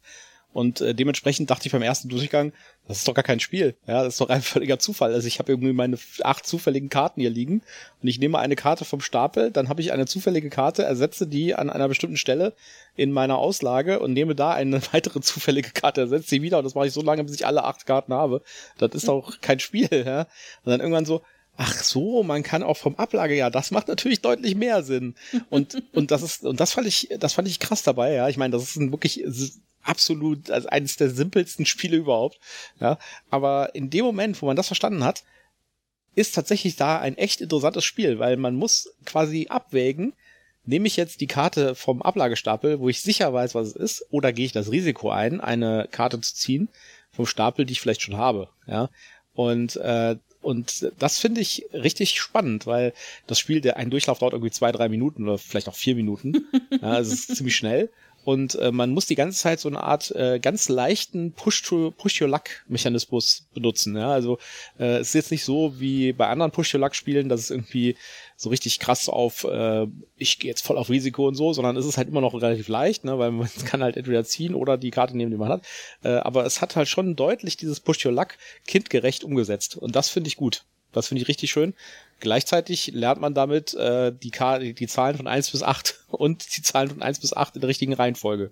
[0.53, 2.51] Und äh, dementsprechend dachte ich beim ersten Durchgang,
[2.87, 3.75] das ist doch gar kein Spiel.
[3.85, 5.13] Ja, das ist doch ein völliger Zufall.
[5.13, 7.61] Also ich habe irgendwie meine acht zufälligen Karten hier liegen
[8.01, 11.53] und ich nehme eine Karte vom Stapel, dann habe ich eine zufällige Karte, ersetze die
[11.53, 12.53] an einer bestimmten Stelle
[12.95, 16.75] in meiner Auslage und nehme da eine weitere zufällige Karte, ersetze sie wieder und das
[16.75, 18.41] mache ich so lange, bis ich alle acht Karten habe.
[18.77, 20.21] Das ist doch kein Spiel, ja.
[20.63, 21.21] Und dann irgendwann so,
[21.59, 25.15] Ach so, man kann auch vom Ablage, ja, das macht natürlich deutlich mehr Sinn.
[25.49, 28.29] Und, und das ist, und das fand ich, das fand ich krass dabei, ja.
[28.29, 29.23] Ich meine, das ist ein wirklich
[29.87, 32.39] absolut, also eines der simpelsten Spiele überhaupt,
[32.79, 32.97] ja.
[33.29, 35.23] Aber in dem Moment, wo man das verstanden hat,
[36.15, 40.13] ist tatsächlich da ein echt interessantes Spiel, weil man muss quasi abwägen,
[40.65, 44.33] nehme ich jetzt die Karte vom Ablagestapel, wo ich sicher weiß, was es ist, oder
[44.33, 46.69] gehe ich das Risiko ein, eine Karte zu ziehen
[47.11, 48.89] vom Stapel, die ich vielleicht schon habe, ja.
[49.33, 52.93] Und äh, und das finde ich richtig spannend, weil
[53.25, 56.47] das Spiel, der ein Durchlauf dauert irgendwie zwei, drei Minuten oder vielleicht auch vier Minuten.
[56.81, 57.89] ja, also es ist ziemlich schnell.
[58.27, 63.95] Und äh, man muss die ganze Zeit so eine Art äh, ganz leichten Push-to-Push-Your-Luck-Mechanismus benutzen.
[63.95, 64.11] Ja?
[64.11, 64.37] Also
[64.77, 67.95] äh, es ist jetzt nicht so wie bei anderen Push-Your-Luck-Spielen, dass es irgendwie
[68.35, 71.85] so richtig krass auf, äh, ich gehe jetzt voll auf Risiko und so, sondern es
[71.85, 73.17] ist halt immer noch relativ leicht, ne?
[73.17, 75.65] weil man kann halt entweder ziehen oder die Karte nehmen, die man hat.
[76.03, 78.35] Äh, aber es hat halt schon deutlich dieses Push-Your-Luck
[78.67, 79.77] kindgerecht umgesetzt.
[79.77, 80.65] Und das finde ich gut.
[80.91, 81.73] Das finde ich richtig schön.
[82.19, 84.31] Gleichzeitig lernt man damit äh, die,
[84.73, 87.69] die Zahlen von 1 bis 8 und die Zahlen von 1 bis 8 in der
[87.69, 88.51] richtigen Reihenfolge.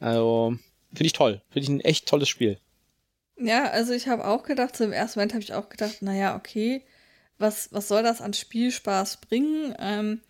[0.00, 0.56] Also,
[0.90, 1.42] finde ich toll.
[1.50, 2.58] Finde ich ein echt tolles Spiel.
[3.36, 6.34] Ja, also ich habe auch gedacht, so im ersten Moment habe ich auch gedacht, naja,
[6.34, 6.82] okay,
[7.38, 9.74] was, was soll das an Spielspaß bringen?
[9.78, 10.20] Ähm,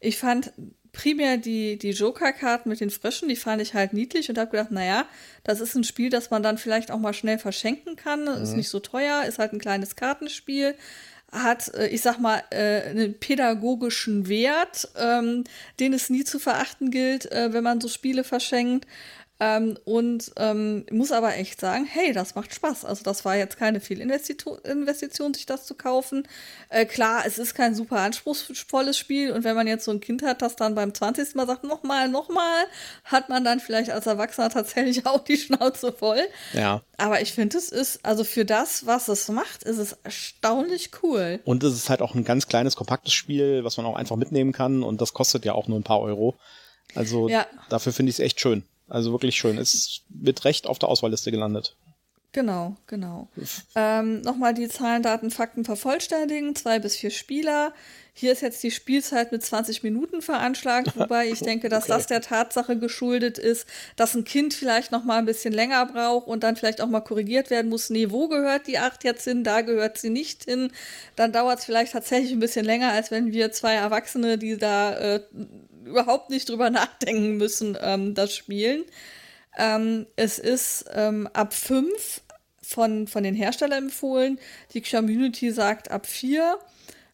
[0.00, 0.52] ich fand
[0.92, 4.70] primär die, die Joker-Karten mit den Fröschen, die fand ich halt niedlich und habe gedacht,
[4.70, 5.06] naja,
[5.44, 8.24] das ist ein Spiel, das man dann vielleicht auch mal schnell verschenken kann.
[8.24, 8.42] Mhm.
[8.42, 10.74] Ist nicht so teuer, ist halt ein kleines Kartenspiel
[11.32, 15.44] hat, äh, ich sag mal, äh, einen pädagogischen Wert, ähm,
[15.80, 18.86] den es nie zu verachten gilt, äh, wenn man so Spiele verschenkt.
[19.40, 22.84] Ähm, und ähm, muss aber echt sagen, hey, das macht Spaß.
[22.84, 26.26] Also das war jetzt keine viel Investition, sich das zu kaufen.
[26.70, 30.22] Äh, klar, es ist kein super anspruchsvolles Spiel und wenn man jetzt so ein Kind
[30.22, 31.36] hat, das dann beim 20.
[31.36, 32.64] Mal sagt, nochmal, nochmal,
[33.04, 36.22] hat man dann vielleicht als Erwachsener tatsächlich auch die Schnauze voll.
[36.52, 36.82] Ja.
[36.96, 41.38] Aber ich finde, es ist, also für das, was es macht, ist es erstaunlich cool.
[41.44, 44.52] Und es ist halt auch ein ganz kleines, kompaktes Spiel, was man auch einfach mitnehmen
[44.52, 46.36] kann und das kostet ja auch nur ein paar Euro.
[46.96, 47.46] Also ja.
[47.68, 48.64] dafür finde ich es echt schön.
[48.88, 49.58] Also wirklich schön.
[49.58, 51.76] Ist mit Recht auf der Auswahlliste gelandet.
[52.32, 53.28] Genau, genau.
[53.74, 56.54] Ähm, Nochmal die Zahlen, Daten, Fakten vervollständigen.
[56.54, 57.72] Zwei bis vier Spieler.
[58.12, 61.92] Hier ist jetzt die Spielzeit mit 20 Minuten veranschlagt, wobei ich denke, dass okay.
[61.92, 63.66] das der Tatsache geschuldet ist,
[63.96, 67.00] dass ein Kind vielleicht noch mal ein bisschen länger braucht und dann vielleicht auch mal
[67.00, 67.88] korrigiert werden muss.
[67.88, 69.42] Nee, wo gehört die acht jetzt hin?
[69.42, 70.70] Da gehört sie nicht hin.
[71.16, 74.98] Dann dauert es vielleicht tatsächlich ein bisschen länger, als wenn wir zwei Erwachsene, die da
[74.98, 75.20] äh,
[75.88, 78.84] überhaupt nicht drüber nachdenken müssen, ähm, das Spielen.
[79.56, 82.22] Ähm, es ist ähm, ab fünf
[82.62, 84.38] von, von den Herstellern empfohlen.
[84.74, 86.58] Die Community sagt ab vier.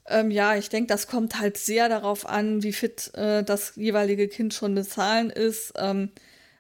[0.07, 4.29] Ähm, ja, ich denke, das kommt halt sehr darauf an, wie fit äh, das jeweilige
[4.29, 5.73] Kind schon mit Zahlen ist.
[5.77, 6.11] Ähm,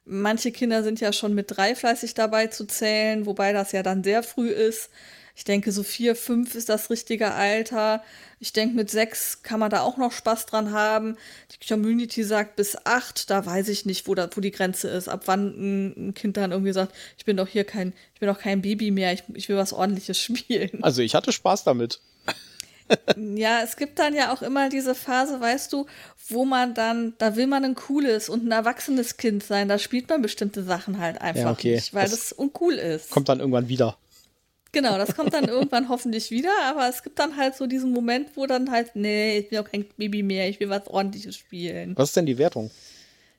[0.04, 4.04] manche Kinder sind ja schon mit drei fleißig dabei zu zählen, wobei das ja dann
[4.04, 4.90] sehr früh ist.
[5.37, 8.05] Ich denke, so vier, fünf ist das richtige Alter.
[8.39, 11.16] Ich denke, mit sechs kann man da auch noch Spaß dran haben.
[11.51, 15.09] Die Community sagt bis acht, da weiß ich nicht, wo, da, wo die Grenze ist,
[15.09, 18.39] ab wann ein, Kind dann irgendwie sagt, ich bin doch hier kein, ich bin doch
[18.39, 20.82] kein Baby mehr, ich, ich will was ordentliches spielen.
[20.82, 22.01] Also ich hatte Spaß damit.
[23.16, 25.87] ja, es gibt dann ja auch immer diese Phase, weißt du,
[26.28, 30.09] wo man dann, da will man ein cooles und ein erwachsenes Kind sein, da spielt
[30.09, 31.74] man bestimmte Sachen halt einfach ja, okay.
[31.74, 33.11] nicht, weil das, das uncool ist.
[33.11, 33.97] Kommt dann irgendwann wieder.
[34.74, 38.36] Genau, das kommt dann irgendwann hoffentlich wieder, aber es gibt dann halt so diesen Moment,
[38.36, 41.96] wo dann halt, nee, ich will auch kein Baby mehr, ich will was ordentliches spielen.
[41.96, 42.72] Was ist denn die Wertung?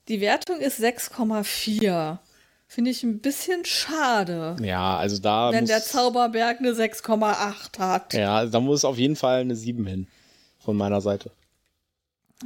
[0.08, 2.20] Die Wertung ist 6,4.
[2.68, 4.56] Finde ich ein bisschen schade.
[4.62, 5.52] Ja, also da.
[5.52, 8.14] Wenn der Zauberberg eine 6,8 hat.
[8.14, 10.08] Ja, da muss auf jeden Fall eine 7 hin.
[10.60, 11.32] Von meiner Seite.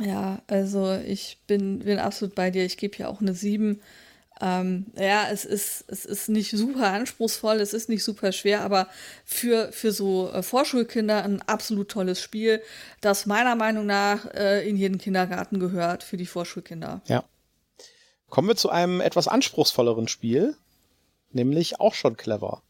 [0.03, 2.65] Ja, also ich bin, bin absolut bei dir.
[2.65, 3.81] Ich gebe hier auch eine 7.
[4.41, 8.87] Ähm, ja, es ist, es ist nicht super anspruchsvoll, es ist nicht super schwer, aber
[9.25, 12.61] für, für so äh, Vorschulkinder ein absolut tolles Spiel,
[13.01, 17.01] das meiner Meinung nach äh, in jeden Kindergarten gehört für die Vorschulkinder.
[17.07, 17.25] Ja.
[18.29, 20.55] Kommen wir zu einem etwas anspruchsvolleren Spiel,
[21.31, 22.61] nämlich auch schon clever.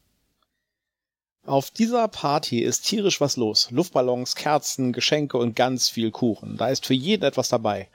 [1.46, 3.70] Auf dieser Party ist tierisch was los.
[3.70, 6.56] Luftballons, Kerzen, Geschenke und ganz viel Kuchen.
[6.56, 7.88] Da ist für jeden etwas dabei.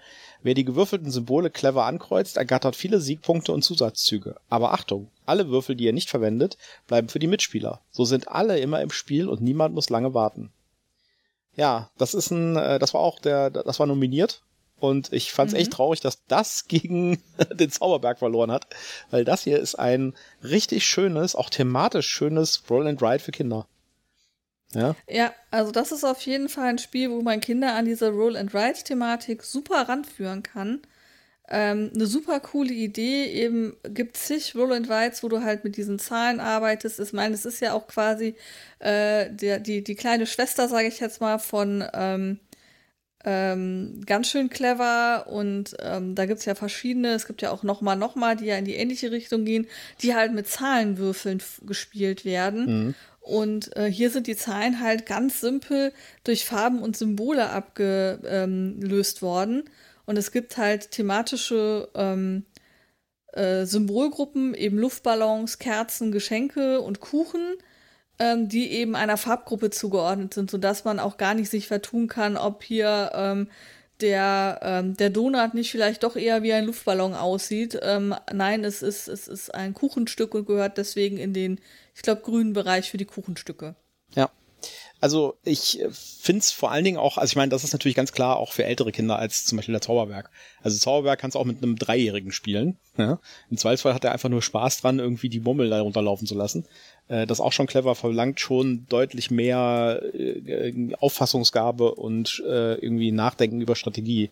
[0.43, 4.35] Wer die gewürfelten Symbole clever ankreuzt, ergattert viele Siegpunkte und Zusatzzüge.
[4.49, 6.57] Aber Achtung, alle Würfel, die ihr nicht verwendet,
[6.87, 7.81] bleiben für die Mitspieler.
[7.91, 10.51] So sind alle immer im Spiel und niemand muss lange warten.
[11.55, 14.43] Ja, das ist ein, äh, das war auch der, das war nominiert.
[14.77, 15.61] Und ich fand es mhm.
[15.61, 17.21] echt traurig, dass das gegen
[17.51, 18.67] den Zauberberg verloren hat,
[19.09, 20.13] weil das hier ist ein
[20.43, 23.67] richtig schönes, auch thematisch schönes Roll and Ride für Kinder.
[24.75, 24.95] Ja?
[25.09, 29.43] ja, also das ist auf jeden Fall ein Spiel, wo man Kinder an diese Roll-and-Ride-Thematik
[29.43, 30.81] super ranführen kann.
[31.47, 33.25] Ähm, eine super coole Idee.
[33.25, 36.99] Eben gibt zig Roll and Rides, wo du halt mit diesen Zahlen arbeitest.
[36.99, 38.35] Ich meine, es ist ja auch quasi
[38.79, 42.39] äh, der, die, die kleine Schwester, sage ich jetzt mal, von ähm,
[43.25, 45.27] ähm, ganz schön clever.
[45.27, 47.09] Und ähm, da gibt es ja verschiedene.
[47.09, 49.67] Es gibt ja auch nochmal, nochmal, die ja in die ähnliche Richtung gehen,
[50.01, 52.65] die halt mit Zahlenwürfeln gespielt werden.
[52.65, 52.95] Mhm.
[53.19, 55.91] Und äh, hier sind die Zahlen halt ganz simpel
[56.23, 59.63] durch Farben und Symbole abgelöst worden.
[60.05, 62.45] Und es gibt halt thematische ähm,
[63.33, 67.55] äh, Symbolgruppen, eben Luftballons, Kerzen, Geschenke und Kuchen,
[68.19, 72.37] ähm, die eben einer Farbgruppe zugeordnet sind, sodass man auch gar nicht sich vertun kann,
[72.37, 73.49] ob hier ähm,
[74.01, 77.79] der, ähm, der Donut nicht vielleicht doch eher wie ein Luftballon aussieht.
[77.81, 81.59] Ähm, nein, es ist, es ist ein Kuchenstück und gehört deswegen in den
[81.95, 83.75] ich glaube, grünen Bereich für die Kuchenstücke.
[84.15, 84.29] Ja.
[84.99, 88.11] Also ich finde es vor allen Dingen auch, also ich meine, das ist natürlich ganz
[88.11, 90.29] klar auch für ältere Kinder als zum Beispiel der Zauberberg.
[90.61, 92.79] Also Zauberberg kannst du auch mit einem Dreijährigen spielen.
[92.97, 93.19] Ja?
[93.49, 96.65] Im Zweifelsfall hat er einfach nur Spaß dran, irgendwie die Mummel da runterlaufen zu lassen.
[97.07, 103.61] Äh, das auch schon clever verlangt schon deutlich mehr äh, Auffassungsgabe und äh, irgendwie Nachdenken
[103.61, 104.29] über Strategie.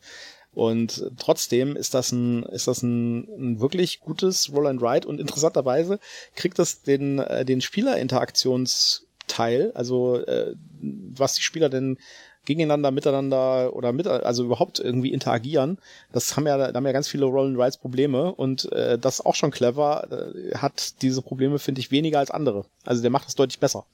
[0.53, 5.19] Und trotzdem ist das ein, ist das ein, ein wirklich gutes Roll and Ride und
[5.19, 5.99] interessanterweise
[6.35, 11.97] kriegt das den, äh, den Spielerinteraktionsteil, also äh, was die Spieler denn
[12.45, 15.77] gegeneinander, miteinander oder mit, also überhaupt irgendwie interagieren.
[16.11, 19.35] Das haben ja, da haben ja ganz viele Roll and Probleme und äh, das auch
[19.35, 22.65] schon clever, äh, hat diese Probleme, finde ich, weniger als andere.
[22.85, 23.85] Also der macht das deutlich besser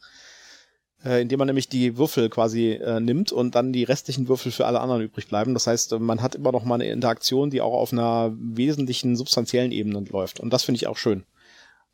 [1.06, 4.66] äh, indem man nämlich die Würfel quasi äh, nimmt und dann die restlichen Würfel für
[4.66, 5.54] alle anderen übrig bleiben.
[5.54, 9.16] Das heißt, äh, man hat immer noch mal eine Interaktion, die auch auf einer wesentlichen
[9.16, 10.40] substanziellen Ebene läuft.
[10.40, 11.24] Und das finde ich auch schön.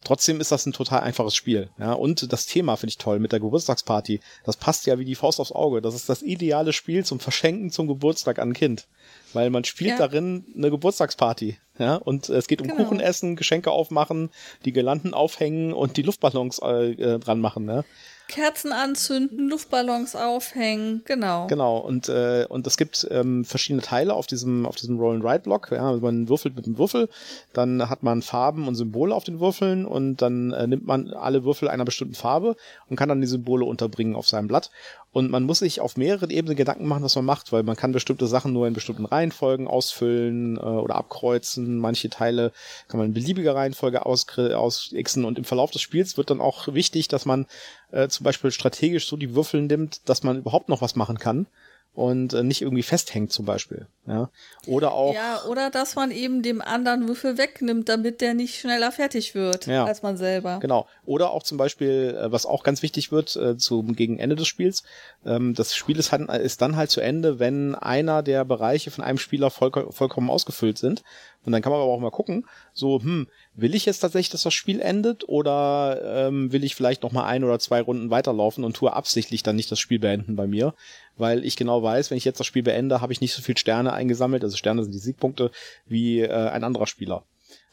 [0.06, 1.70] Trotzdem ist das ein total einfaches Spiel.
[1.80, 4.22] Ja, und das Thema finde ich toll mit der Geburtstagsparty.
[4.46, 5.82] Das passt ja wie die Faust aufs Auge.
[5.82, 8.88] Das ist das ideale Spiel zum Verschenken zum Geburtstag an ein Kind.
[9.34, 9.98] Weil man spielt ja.
[9.98, 11.58] darin eine Geburtstagsparty.
[11.80, 12.84] Ja, und es geht um genau.
[12.84, 14.30] Kuchen essen, Geschenke aufmachen,
[14.64, 17.66] die Girlanden aufhängen und die Luftballons äh, äh dran machen.
[17.66, 17.84] Ne?
[18.28, 21.48] Kerzen anzünden, Luftballons aufhängen, genau.
[21.48, 25.72] Genau, und, äh, und es gibt ähm, verschiedene Teile auf diesem, auf diesem Roll-and-Ride-Block.
[25.72, 27.10] Ja, also man würfelt mit dem Würfel,
[27.54, 31.44] dann hat man Farben und Symbole auf den Würfeln und dann äh, nimmt man alle
[31.44, 32.56] Würfel einer bestimmten Farbe
[32.90, 34.72] und kann dann die Symbole unterbringen auf seinem Blatt.
[35.16, 37.94] Und man muss sich auf mehreren Ebenen Gedanken machen, was man macht, weil man kann
[37.94, 41.78] bestimmte Sachen nur in bestimmten Reihenfolgen ausfüllen äh, oder abkreuzen.
[41.78, 42.52] Manche Teile
[42.90, 45.24] kann man in beliebiger Reihenfolge ausxen.
[45.24, 47.46] Und im Verlauf des Spiels wird dann auch wichtig, dass man
[47.94, 51.48] äh, zum Beispiel strategisch so die Würfel nimmt, dass man überhaupt noch was machen kann
[51.96, 53.88] und äh, nicht irgendwie festhängt zum Beispiel.
[54.06, 54.30] Ja?
[54.68, 55.14] Oder auch.
[55.16, 59.66] Ja, oder dass man eben dem anderen Würfel wegnimmt, damit der nicht schneller fertig wird
[59.66, 59.86] Ja.
[59.86, 60.60] als man selber.
[60.60, 60.88] Genau.
[61.06, 64.48] Oder auch zum Beispiel, äh, was auch ganz wichtig wird äh, zum gegen Ende des
[64.48, 64.84] Spiels,
[65.26, 69.04] ähm, das Spiel ist, halt, ist dann halt zu Ende, wenn einer der Bereiche von
[69.04, 71.04] einem Spieler voll, vollkommen ausgefüllt sind.
[71.46, 74.42] Und dann kann man aber auch mal gucken, so, hm, will ich jetzt tatsächlich, dass
[74.44, 78.64] das Spiel endet oder ähm, will ich vielleicht noch mal ein oder zwei Runden weiterlaufen
[78.64, 80.74] und tue absichtlich dann nicht das Spiel beenden bei mir,
[81.18, 83.58] weil ich genau weiß, wenn ich jetzt das Spiel beende, habe ich nicht so viel
[83.58, 85.52] Sterne eingesammelt, also Sterne sind die Siegpunkte,
[85.86, 87.24] wie äh, ein anderer Spieler.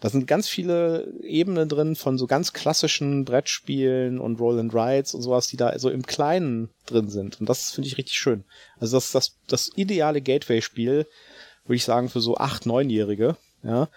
[0.01, 5.15] Da sind ganz viele Ebenen drin von so ganz klassischen Brettspielen und Roll and Rides
[5.15, 7.41] und sowas, die da so im Kleinen drin sind.
[7.41, 8.45] Und das finde ich richtig schön.
[8.81, 11.07] Also das ist das, das ideale Gateway-Spiel,
[11.65, 13.37] würde ich sagen, für so acht, neunjährige.
[13.63, 13.89] Ja.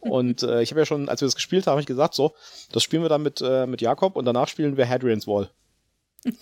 [0.00, 2.34] Und äh, ich habe ja schon, als wir das gespielt haben, habe ich gesagt, so,
[2.70, 5.48] das spielen wir dann mit, äh, mit Jakob und danach spielen wir Hadrian's Wall.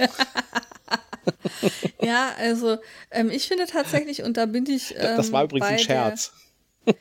[2.03, 2.79] Ja, also
[3.11, 4.95] ähm, ich finde tatsächlich, und da bin ich.
[4.97, 6.33] Ähm, das war übrigens ein der- Scherz.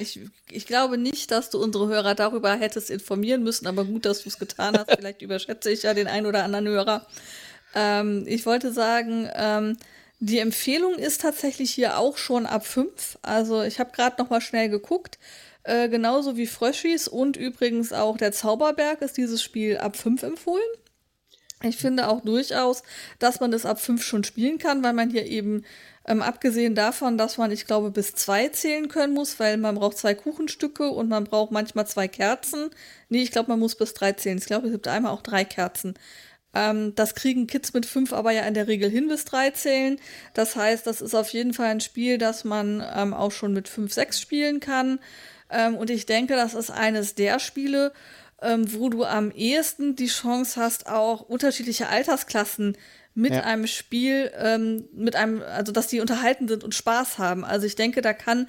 [0.00, 0.20] Ich,
[0.50, 4.28] ich glaube nicht, dass du unsere Hörer darüber hättest informieren müssen, aber gut, dass du
[4.28, 4.90] es getan hast.
[4.92, 7.06] Vielleicht überschätze ich ja den einen oder anderen Hörer.
[7.74, 9.76] Ähm, ich wollte sagen, ähm,
[10.20, 13.18] die Empfehlung ist tatsächlich hier auch schon ab 5.
[13.22, 15.18] Also ich habe gerade noch mal schnell geguckt.
[15.64, 20.62] Äh, genauso wie Fröschis und übrigens auch der Zauberberg ist dieses Spiel ab 5 empfohlen.
[21.62, 22.82] Ich finde auch durchaus,
[23.18, 25.64] dass man das ab 5 schon spielen kann, weil man hier eben,
[26.06, 29.98] ähm, abgesehen davon, dass man, ich glaube, bis zwei zählen können muss, weil man braucht
[29.98, 32.70] zwei Kuchenstücke und man braucht manchmal zwei Kerzen.
[33.08, 34.38] Nee, ich glaube, man muss bis drei zählen.
[34.38, 35.94] Ich glaube, es gibt einmal auch drei Kerzen.
[36.54, 39.98] Ähm, das kriegen Kids mit fünf aber ja in der Regel hin bis drei zählen.
[40.34, 43.68] Das heißt, das ist auf jeden Fall ein Spiel, das man ähm, auch schon mit
[43.68, 45.00] fünf, sechs spielen kann.
[45.50, 47.92] Ähm, und ich denke, das ist eines der Spiele,
[48.42, 52.76] ähm, wo du am ehesten die Chance hast, auch unterschiedliche Altersklassen
[53.14, 53.42] mit Ja.
[53.42, 57.44] einem Spiel, ähm, mit einem, also dass die unterhalten sind und Spaß haben.
[57.44, 58.48] Also ich denke, da kann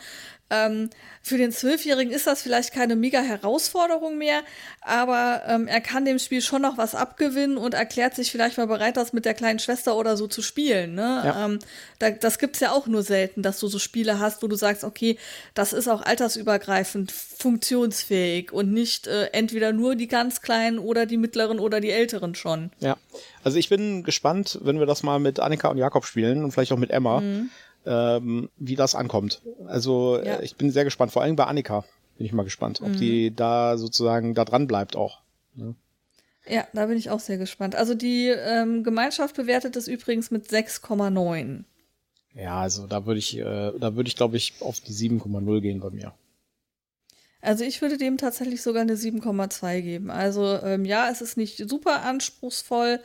[0.50, 0.90] ähm,
[1.22, 4.42] für den Zwölfjährigen ist das vielleicht keine mega Herausforderung mehr,
[4.82, 8.68] aber ähm, er kann dem Spiel schon noch was abgewinnen und erklärt sich vielleicht mal
[8.68, 10.96] bereit, das mit der kleinen Schwester oder so zu spielen.
[10.96, 11.22] Ne?
[11.24, 11.46] Ja.
[11.46, 11.60] Ähm,
[12.00, 14.84] da, das gibt's ja auch nur selten, dass du so Spiele hast, wo du sagst,
[14.84, 15.18] okay,
[15.54, 21.18] das ist auch altersübergreifend funktionsfähig und nicht äh, entweder nur die ganz Kleinen oder die
[21.18, 22.72] Mittleren oder die Älteren schon.
[22.80, 22.98] Ja.
[23.44, 26.72] Also ich bin gespannt, wenn wir das mal mit Annika und Jakob spielen und vielleicht
[26.72, 27.22] auch mit Emma,
[27.86, 29.42] ähm, wie das ankommt.
[29.68, 30.36] Also Ja.
[30.36, 31.12] äh, ich bin sehr gespannt.
[31.12, 31.84] Vor allem bei Annika
[32.18, 35.22] bin ich mal gespannt, ob die da sozusagen da dran bleibt auch.
[36.48, 37.76] Ja, da bin ich auch sehr gespannt.
[37.76, 41.64] Also die ähm, Gemeinschaft bewertet es übrigens mit 6,9.
[42.34, 45.80] Ja, also da würde ich, äh, da würde ich glaube ich auf die 7,0 gehen
[45.80, 46.14] bei mir.
[47.42, 50.12] Also ich würde dem tatsächlich sogar eine 7,2 geben.
[50.12, 53.00] Also ähm, ja, es ist nicht super anspruchsvoll,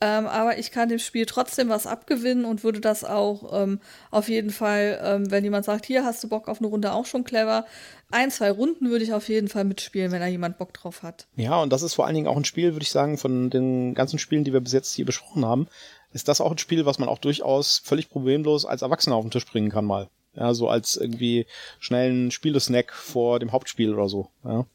[0.00, 3.80] ähm, aber ich kann dem Spiel trotzdem was abgewinnen und würde das auch ähm,
[4.10, 7.06] auf jeden Fall, ähm, wenn jemand sagt, hier hast du Bock auf eine Runde, auch
[7.06, 7.64] schon clever.
[8.10, 11.26] Ein, zwei Runden würde ich auf jeden Fall mitspielen, wenn da jemand Bock drauf hat.
[11.36, 13.94] Ja, und das ist vor allen Dingen auch ein Spiel, würde ich sagen, von den
[13.94, 15.68] ganzen Spielen, die wir bis jetzt hier besprochen haben,
[16.12, 19.30] ist das auch ein Spiel, was man auch durchaus völlig problemlos als Erwachsener auf den
[19.30, 20.08] Tisch bringen kann mal.
[20.36, 21.46] Ja, so als irgendwie
[21.78, 24.28] schnellen Spielesnack vor dem Hauptspiel oder so.
[24.44, 24.66] Ja.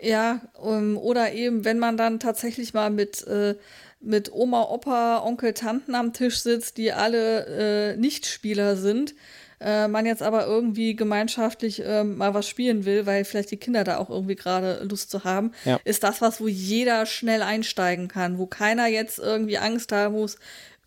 [0.00, 3.56] Ja, ähm, oder eben, wenn man dann tatsächlich mal mit, äh,
[4.00, 9.14] mit Oma, Opa, Onkel, Tanten am Tisch sitzt, die alle äh, Nichtspieler sind,
[9.60, 13.82] äh, man jetzt aber irgendwie gemeinschaftlich ähm, mal was spielen will, weil vielleicht die Kinder
[13.82, 15.80] da auch irgendwie gerade Lust zu haben, Ja.
[15.84, 20.38] ist das was, wo jeder schnell einsteigen kann, wo keiner jetzt irgendwie Angst haben muss,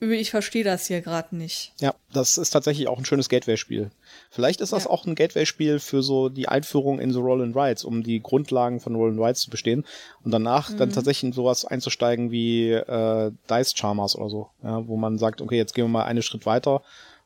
[0.01, 1.73] ich verstehe das hier gerade nicht.
[1.79, 3.91] Ja, das ist tatsächlich auch ein schönes Gateway-Spiel.
[4.31, 4.89] Vielleicht ist das Ja.
[4.89, 8.79] auch ein Gateway-Spiel für so die Einführung in so Roll and Rides, um die Grundlagen
[8.79, 9.85] von Roll and Rides zu bestehen
[10.23, 14.97] und danach dann tatsächlich in sowas einzusteigen wie äh, Dice Charmers oder so, ja, wo
[14.97, 16.81] man sagt, okay, jetzt gehen wir mal einen Schritt weiter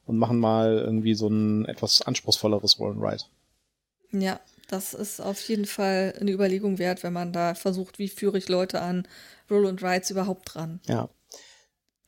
[0.05, 3.23] und machen mal irgendwie so ein etwas anspruchsvolleres Roll and Ride.
[4.11, 8.37] Ja, das ist auf jeden Fall eine Überlegung wert, wenn man da versucht, wie führe
[8.37, 9.07] ich Leute an
[9.49, 10.79] Roll and Rides überhaupt dran.
[10.87, 11.09] Ja.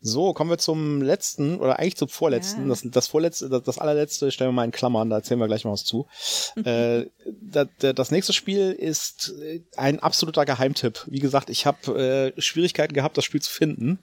[0.07, 2.63] So, kommen wir zum letzten oder eigentlich zum vorletzten.
[2.63, 2.69] Ja.
[2.69, 5.65] Das, das vorletzte, das, das allerletzte stellen wir mal in Klammern, da erzählen wir gleich
[5.65, 6.07] mal was zu.
[6.63, 7.05] äh,
[7.41, 11.03] da, da, das nächste Spiel ist äh, ein absoluter Geheimtipp.
[11.07, 13.99] Wie gesagt, ich habe äh, Schwierigkeiten gehabt, das Spiel zu finden,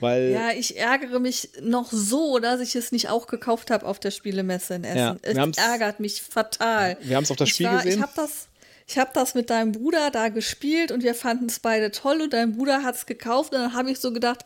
[0.00, 3.98] weil Ja, ich ärgere mich noch so, dass ich es nicht auch gekauft habe auf
[3.98, 4.98] der Spielemesse in Essen.
[4.98, 6.98] Ja, es ärgert mich fatal.
[7.00, 7.98] wir haben es auf das ich Spiel war, gesehen.
[7.98, 8.48] Ich habe das,
[8.86, 12.32] ich hab das mit deinem Bruder da gespielt und wir fanden es beide toll und
[12.32, 14.44] dein Bruder hat es gekauft und dann habe ich so gedacht,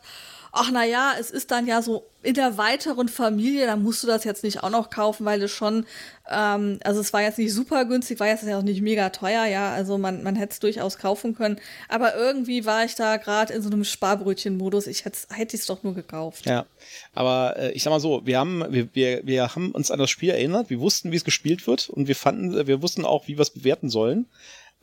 [0.51, 4.07] ach na ja, es ist dann ja so in der weiteren Familie, dann musst du
[4.07, 5.85] das jetzt nicht auch noch kaufen, weil es schon,
[6.29, 9.45] ähm, also es war jetzt nicht super günstig, war jetzt ja auch nicht mega teuer,
[9.45, 13.53] ja, also man, man hätte es durchaus kaufen können, aber irgendwie war ich da gerade
[13.53, 16.45] in so einem Sparbrötchen-Modus, ich hätte es doch nur gekauft.
[16.45, 16.65] Ja,
[17.15, 20.11] aber äh, ich sag mal so, wir haben, wir, wir, wir haben uns an das
[20.11, 21.89] Spiel erinnert, wir wussten, wie es gespielt wird.
[21.89, 24.27] Und wir fanden, wir wussten auch, wie wir es bewerten sollen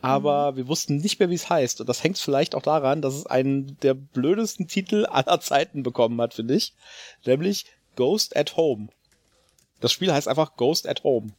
[0.01, 1.80] aber wir wussten nicht mehr, wie es heißt.
[1.80, 6.20] Und das hängt vielleicht auch daran, dass es einen der blödesten Titel aller Zeiten bekommen
[6.20, 6.74] hat, finde ich.
[7.24, 8.88] Nämlich Ghost at Home.
[9.80, 11.32] Das Spiel heißt einfach Ghost at Home.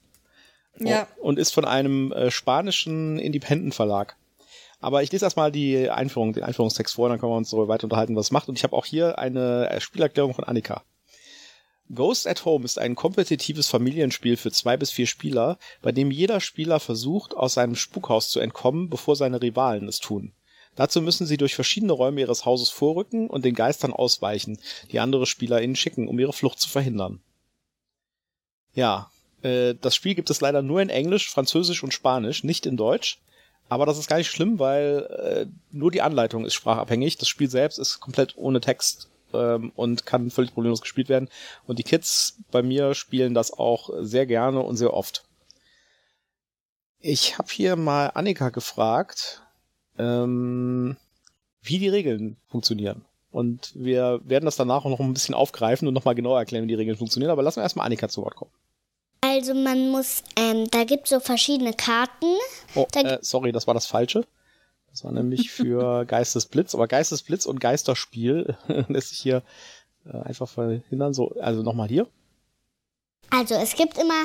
[0.78, 1.08] Ja.
[1.22, 4.18] Und ist von einem äh, spanischen Independent Verlag.
[4.82, 7.84] Aber ich lese erstmal die Einführung, den Einführungstext vor, dann können wir uns so weiter
[7.86, 8.48] unterhalten, was es macht.
[8.48, 10.84] Und ich habe auch hier eine Spielerklärung von Annika.
[11.94, 16.40] Ghost at Home ist ein kompetitives Familienspiel für zwei bis vier Spieler, bei dem jeder
[16.40, 20.34] Spieler versucht, aus seinem Spukhaus zu entkommen, bevor seine Rivalen es tun.
[20.76, 24.60] Dazu müssen sie durch verschiedene Räume ihres Hauses vorrücken und den Geistern ausweichen,
[24.92, 27.22] die andere Spieler ihnen schicken, um ihre Flucht zu verhindern.
[28.74, 29.12] Ja,
[29.42, 33.20] äh, das Spiel gibt es leider nur in Englisch, Französisch und Spanisch, nicht in Deutsch.
[33.68, 37.18] Aber das ist gar nicht schlimm, weil äh, nur die Anleitung ist sprachabhängig.
[37.18, 41.30] Das Spiel selbst ist komplett ohne Text ähm, und kann völlig problemlos gespielt werden.
[41.68, 45.26] Und die Kids bei mir spielen das auch sehr gerne und sehr oft.
[47.00, 49.42] Ich habe hier mal Annika gefragt,
[49.98, 50.98] ähm,
[51.62, 53.06] wie die Regeln funktionieren.
[53.32, 56.70] Und wir werden das danach auch noch ein bisschen aufgreifen und nochmal genauer erklären, wie
[56.70, 57.32] die Regeln funktionieren.
[57.32, 58.52] Aber lassen wir erstmal Annika zu Wort kommen.
[59.22, 62.36] Also man muss, ähm, da gibt es so verschiedene Karten.
[62.76, 64.26] Oh, äh, sorry, das war das Falsche.
[64.92, 69.44] Das war nämlich für Geistesblitz, aber Geistesblitz und Geisterspiel lässt sich hier
[70.06, 71.14] äh, einfach verhindern.
[71.14, 72.08] So, also nochmal hier.
[73.30, 74.24] Also es gibt immer,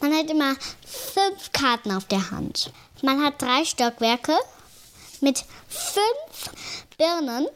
[0.00, 2.72] man hat immer fünf Karten auf der Hand.
[3.02, 4.32] Man hat drei Stockwerke
[5.20, 6.50] mit fünf
[6.98, 7.46] Birnen,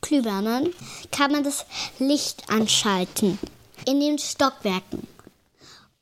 [0.00, 0.74] Glühbirnen,
[1.10, 1.66] kann man das
[1.98, 3.38] Licht anschalten
[3.86, 5.06] in den Stockwerken.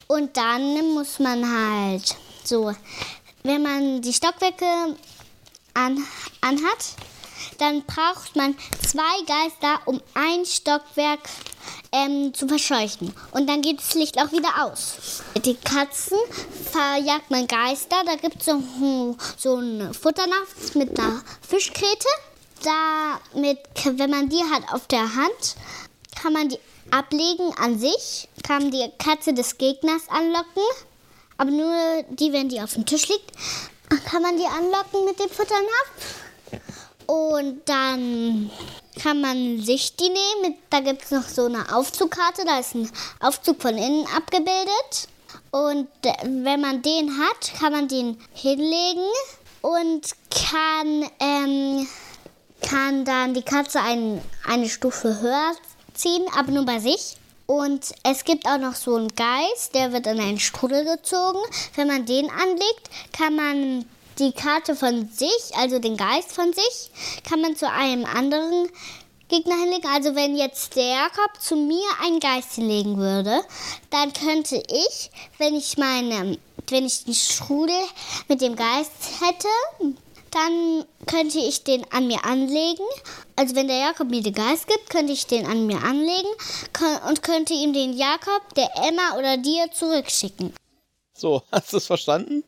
[0.06, 2.74] Und dann muss man halt so,
[3.42, 4.96] wenn man die Stockwerke
[5.74, 6.04] an,
[6.40, 6.94] anhat,
[7.58, 8.56] dann braucht man
[8.86, 11.20] zwei Geister, um ein Stockwerk
[11.92, 13.14] ähm, zu verscheuchen.
[13.32, 15.22] Und dann geht das Licht auch wieder aus.
[15.44, 16.18] Die Katzen
[16.70, 18.02] verjagt man Geister.
[18.04, 22.08] Da gibt es so, so einen Futternapf mit einer Fischkrete.
[22.62, 25.56] Damit, wenn man die hat auf der Hand,
[26.20, 26.58] kann man die
[26.90, 30.62] ablegen an sich, kann die Katze des Gegners anlocken.
[31.38, 33.32] Aber nur die, wenn die auf dem Tisch liegt
[33.98, 36.20] kann man die anlocken mit dem Futternapf.
[37.06, 38.50] Und dann
[39.02, 40.56] kann man sich die nehmen.
[40.70, 42.44] Da gibt es noch so eine Aufzugkarte.
[42.44, 45.08] Da ist ein Aufzug von innen abgebildet.
[45.50, 45.88] Und
[46.22, 49.08] wenn man den hat, kann man den hinlegen
[49.62, 51.88] und kann, ähm,
[52.62, 55.52] kann dann die Katze ein, eine Stufe höher
[55.94, 57.16] ziehen, aber nur bei sich.
[57.50, 61.40] Und es gibt auch noch so einen Geist, der wird in einen Strudel gezogen.
[61.74, 63.84] Wenn man den anlegt, kann man
[64.20, 66.92] die Karte von sich, also den Geist von sich,
[67.28, 68.68] kann man zu einem anderen
[69.28, 69.88] Gegner hinlegen.
[69.92, 73.40] Also wenn jetzt der Jakob zu mir einen Geist hinlegen würde,
[73.90, 76.38] dann könnte ich, wenn ich meine,
[76.68, 77.82] wenn ich den Strudel
[78.28, 79.96] mit dem Geist hätte,
[80.30, 82.84] dann könnte ich den an mir anlegen.
[83.36, 86.28] Also wenn der Jakob mir den Geist gibt, könnte ich den an mir anlegen
[87.08, 90.54] und könnte ihm den Jakob, der Emma oder dir zurückschicken.
[91.14, 92.44] So, hast du es verstanden?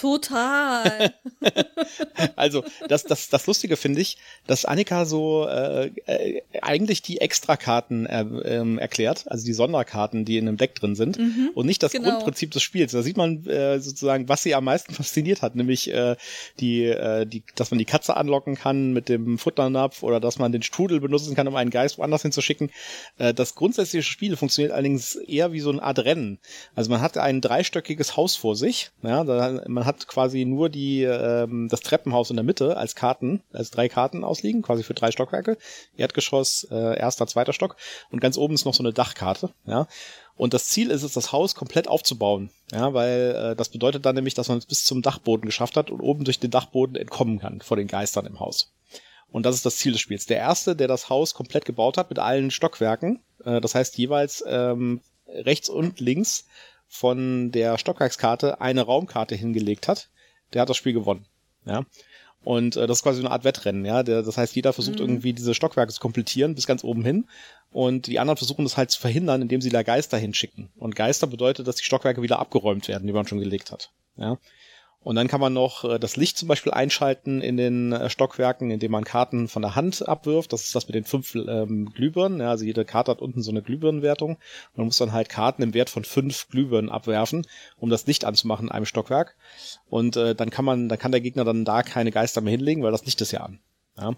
[0.00, 1.12] Total.
[2.36, 8.06] also, das, das, das Lustige finde ich, dass Annika so äh, äh, eigentlich die Extrakarten
[8.06, 11.82] äh, ähm, erklärt, also die Sonderkarten, die in einem Deck drin sind, mhm, und nicht
[11.82, 12.10] das genau.
[12.10, 12.92] Grundprinzip des Spiels.
[12.92, 16.16] Da sieht man äh, sozusagen, was sie am meisten fasziniert hat, nämlich äh,
[16.60, 20.52] die, äh, die, dass man die Katze anlocken kann mit dem Futternapf oder dass man
[20.52, 22.70] den Strudel benutzen kann, um einen Geist woanders hinzuschicken.
[23.18, 26.38] Äh, das grundsätzliche Spiel funktioniert allerdings eher wie so eine Art Rennen.
[26.74, 30.68] Also man hat ein dreistöckiges Haus vor sich, ja, da, man hat hat quasi nur
[30.68, 34.94] die ähm, das Treppenhaus in der Mitte als Karten, als drei Karten ausliegen, quasi für
[34.94, 35.58] drei Stockwerke.
[35.96, 37.76] Erdgeschoss, äh, erster, zweiter Stock
[38.10, 39.86] und ganz oben ist noch so eine Dachkarte, ja.
[40.36, 44.14] Und das Ziel ist es, das Haus komplett aufzubauen, ja, weil äh, das bedeutet dann
[44.14, 47.40] nämlich, dass man es bis zum Dachboden geschafft hat und oben durch den Dachboden entkommen
[47.40, 48.72] kann vor den Geistern im Haus.
[49.30, 50.26] Und das ist das Ziel des Spiels.
[50.26, 54.42] Der erste, der das Haus komplett gebaut hat mit allen Stockwerken, äh, das heißt jeweils
[54.46, 56.46] ähm, rechts und links
[56.92, 60.10] von der Stockwerkskarte eine Raumkarte hingelegt hat,
[60.52, 61.24] der hat das Spiel gewonnen.
[61.64, 61.86] Ja.
[62.42, 64.02] Und äh, das ist quasi eine Art Wettrennen, ja.
[64.02, 65.04] Der, das heißt, jeder versucht mhm.
[65.04, 67.28] irgendwie diese Stockwerke zu komplettieren bis ganz oben hin.
[67.70, 70.70] Und die anderen versuchen das halt zu verhindern, indem sie da Geister hinschicken.
[70.76, 73.92] Und Geister bedeutet, dass die Stockwerke wieder abgeräumt werden, die man schon gelegt hat.
[74.16, 74.38] Ja.
[75.02, 78.70] Und dann kann man noch äh, das Licht zum Beispiel einschalten in den äh, Stockwerken,
[78.70, 80.52] indem man Karten von der Hand abwirft.
[80.52, 82.40] Das ist das mit den fünf ähm, Glühbirnen.
[82.40, 84.36] Ja, also jede Karte hat unten so eine Glühbirnenwertung.
[84.74, 87.46] Man muss dann halt Karten im Wert von fünf Glühbirnen abwerfen,
[87.78, 89.36] um das Licht anzumachen in einem Stockwerk.
[89.88, 92.82] Und äh, dann kann man, dann kann der Gegner dann da keine Geister mehr hinlegen,
[92.82, 93.58] weil das Licht ist ja an.
[93.96, 94.16] Ja.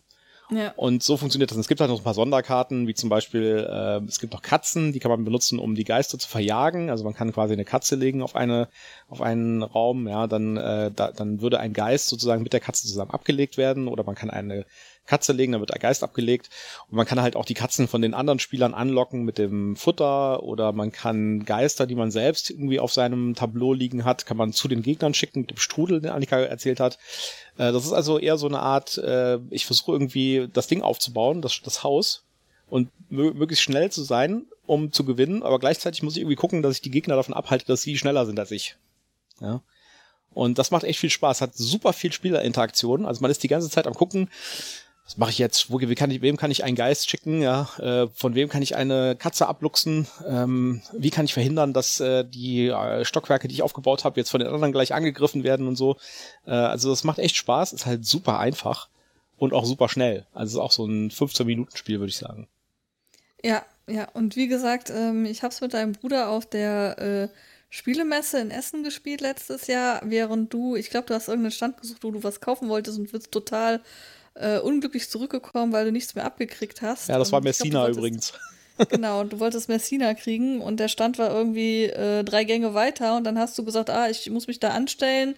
[0.55, 0.73] Ja.
[0.77, 1.57] Und so funktioniert das.
[1.57, 4.43] Und es gibt halt noch ein paar Sonderkarten, wie zum Beispiel, äh, es gibt noch
[4.43, 6.91] Katzen, die kann man benutzen, um die Geister zu verjagen.
[6.91, 8.69] Also man kann quasi eine Katze legen auf eine,
[9.09, 12.87] auf einen Raum, ja, dann, äh, da, dann würde ein Geist sozusagen mit der Katze
[12.87, 14.67] zusammen abgelegt werden oder man kann eine
[15.07, 16.49] Katze legen, dann wird der Geist abgelegt.
[16.89, 20.43] Und man kann halt auch die Katzen von den anderen Spielern anlocken mit dem Futter
[20.43, 24.53] oder man kann Geister, die man selbst irgendwie auf seinem Tableau liegen hat, kann man
[24.53, 26.99] zu den Gegnern schicken mit dem Strudel, den Annika erzählt hat.
[27.57, 31.43] Äh, das ist also eher so eine Art, äh, ich versuche irgendwie das Ding aufzubauen,
[31.43, 32.25] das, das Haus
[32.69, 36.77] und möglichst schnell zu sein, um zu gewinnen, aber gleichzeitig muss ich irgendwie gucken, dass
[36.77, 38.77] ich die Gegner davon abhalte, dass sie schneller sind als ich.
[39.41, 39.61] Ja.
[40.35, 43.05] Und das macht echt viel Spaß, hat super viel Spielerinteraktion.
[43.05, 44.31] Also man ist die ganze Zeit am gucken,
[45.05, 45.71] was mache ich jetzt?
[45.71, 47.43] Wo, wie kann ich, wem kann ich einen Geist schicken?
[47.43, 50.07] Ja, äh, von wem kann ich eine Katze abluchsen?
[50.27, 54.31] Ähm, wie kann ich verhindern, dass äh, die äh, Stockwerke, die ich aufgebaut habe, jetzt
[54.31, 55.97] von den anderen gleich angegriffen werden und so?
[56.47, 58.89] Äh, also das macht echt Spaß, ist halt super einfach
[59.37, 60.25] und auch super schnell.
[60.33, 62.49] Also ist auch so ein 15-Minuten-Spiel, würde ich sagen.
[63.43, 64.09] Ja, ja.
[64.15, 67.29] Und wie gesagt, ähm, ich habe es mit deinem Bruder auf der äh,
[67.71, 72.05] Spielemesse in Essen gespielt letztes Jahr, während du, ich glaube, du hast irgendeinen Stand gesucht,
[72.05, 73.81] wo du was kaufen wolltest und wirst total
[74.35, 77.09] äh, unglücklich zurückgekommen, weil du nichts mehr abgekriegt hast.
[77.09, 78.33] Ja, das war Messina glaub, übrigens.
[78.89, 83.25] genau, du wolltest Messina kriegen und der Stand war irgendwie äh, drei Gänge weiter und
[83.25, 85.35] dann hast du gesagt, ah, ich muss mich da anstellen,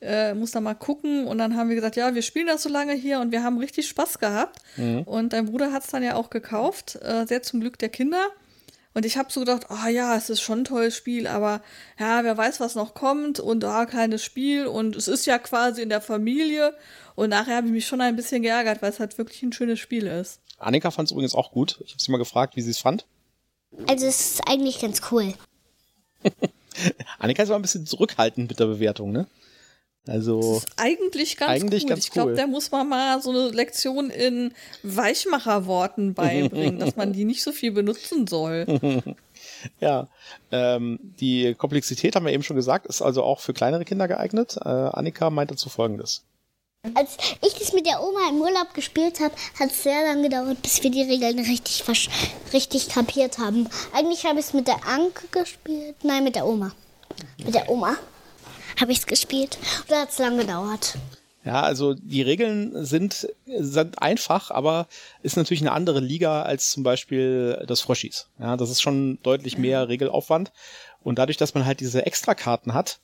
[0.00, 2.68] äh, muss da mal gucken und dann haben wir gesagt, ja, wir spielen das so
[2.68, 5.02] lange hier und wir haben richtig Spaß gehabt mhm.
[5.02, 8.28] und dein Bruder hat es dann ja auch gekauft, äh, sehr zum Glück der Kinder.
[8.94, 11.62] Und ich habe so gedacht, ah oh ja, es ist schon ein tolles Spiel, aber
[11.98, 15.82] ja, wer weiß, was noch kommt und ah, kleines Spiel und es ist ja quasi
[15.82, 16.76] in der Familie
[17.14, 19.80] und nachher habe ich mich schon ein bisschen geärgert, weil es halt wirklich ein schönes
[19.80, 20.40] Spiel ist.
[20.58, 21.80] Annika fand es übrigens auch gut.
[21.84, 23.06] Ich habe sie mal gefragt, wie sie es fand.
[23.86, 25.34] Also es ist eigentlich ganz cool.
[27.18, 29.26] Annika ist aber ein bisschen zurückhaltend mit der Bewertung, ne?
[30.08, 31.88] Also das ist eigentlich ganz eigentlich cool.
[31.90, 37.12] Ganz ich glaube, da muss man mal so eine Lektion in Weichmacherworten beibringen, dass man
[37.12, 38.66] die nicht so viel benutzen soll.
[39.80, 40.08] ja,
[40.50, 44.56] ähm, die Komplexität haben wir eben schon gesagt, ist also auch für kleinere Kinder geeignet.
[44.64, 46.24] Äh, Annika meint dazu Folgendes.
[46.94, 50.60] Als ich das mit der Oma im Urlaub gespielt habe, hat es sehr lange gedauert,
[50.62, 51.84] bis wir die Regeln richtig,
[52.52, 53.68] richtig kapiert haben.
[53.92, 55.94] Eigentlich habe ich es mit der Anke gespielt.
[56.02, 56.72] Nein, mit der Oma.
[57.38, 57.96] Mit der Oma
[58.80, 59.58] habe ich es gespielt.
[59.88, 60.96] Da hat es lange gedauert.
[61.44, 64.86] Ja, also die Regeln sind, sind einfach, aber
[65.22, 68.28] ist natürlich eine andere Liga als zum Beispiel das Froschis.
[68.38, 70.52] Ja, das ist schon deutlich mehr Regelaufwand.
[71.02, 73.00] Und dadurch, dass man halt diese Extrakarten hat,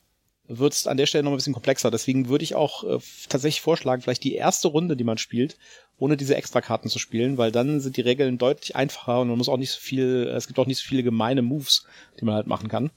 [0.47, 1.91] wird es an der Stelle noch ein bisschen komplexer.
[1.91, 2.99] Deswegen würde ich auch äh,
[3.29, 5.59] tatsächlich vorschlagen, vielleicht die erste Runde, die man spielt,
[5.99, 9.49] ohne diese Extrakarten zu spielen, weil dann sind die Regeln deutlich einfacher und man muss
[9.49, 11.85] auch nicht so viel, es gibt auch nicht so viele gemeine Moves,
[12.19, 12.91] die man halt machen kann.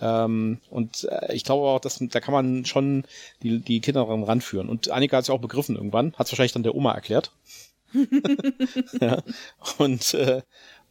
[0.00, 3.04] Ähm, und äh, ich glaube auch, dass da kann man schon
[3.42, 4.68] die, die Kinder dran ranführen.
[4.68, 7.32] Und Annika hat es ja auch begriffen irgendwann, hat es wahrscheinlich dann der Oma erklärt.
[9.00, 9.22] ja.
[9.78, 10.42] Und äh,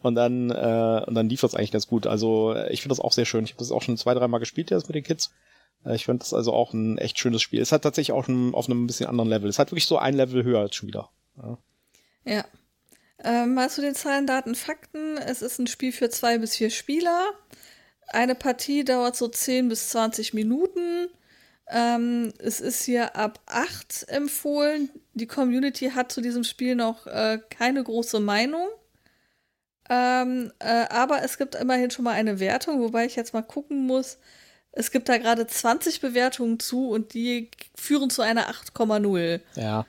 [0.01, 2.07] und dann äh, und dann lief das eigentlich ganz gut.
[2.07, 3.43] Also ich finde das auch sehr schön.
[3.43, 5.32] Ich habe das auch schon zwei, dreimal gespielt jetzt mit den Kids.
[5.86, 7.62] Äh, ich finde das also auch ein echt schönes Spiel.
[7.62, 9.49] Es hat tatsächlich auch ein, auf einem bisschen anderen Level.
[9.49, 11.10] Es hat wirklich so ein Level höher als schon wieder.
[11.38, 11.57] Ja.
[12.26, 12.45] ja.
[13.22, 15.18] Ähm, mal zu den Zahlen, Daten, Fakten.
[15.18, 17.32] Es ist ein Spiel für zwei bis vier Spieler.
[18.12, 21.10] Eine Partie dauert so 10 bis 20 Minuten.
[21.68, 24.89] Ähm, es ist hier ab 8 empfohlen.
[25.14, 28.68] Die Community hat zu diesem Spiel noch äh, keine große Meinung.
[29.89, 33.88] Ähm, äh, aber es gibt immerhin schon mal eine Wertung, wobei ich jetzt mal gucken
[33.88, 34.18] muss,
[34.72, 39.41] es gibt da gerade 20 Bewertungen zu und die führen zu einer 8,0.
[39.55, 39.86] Ja.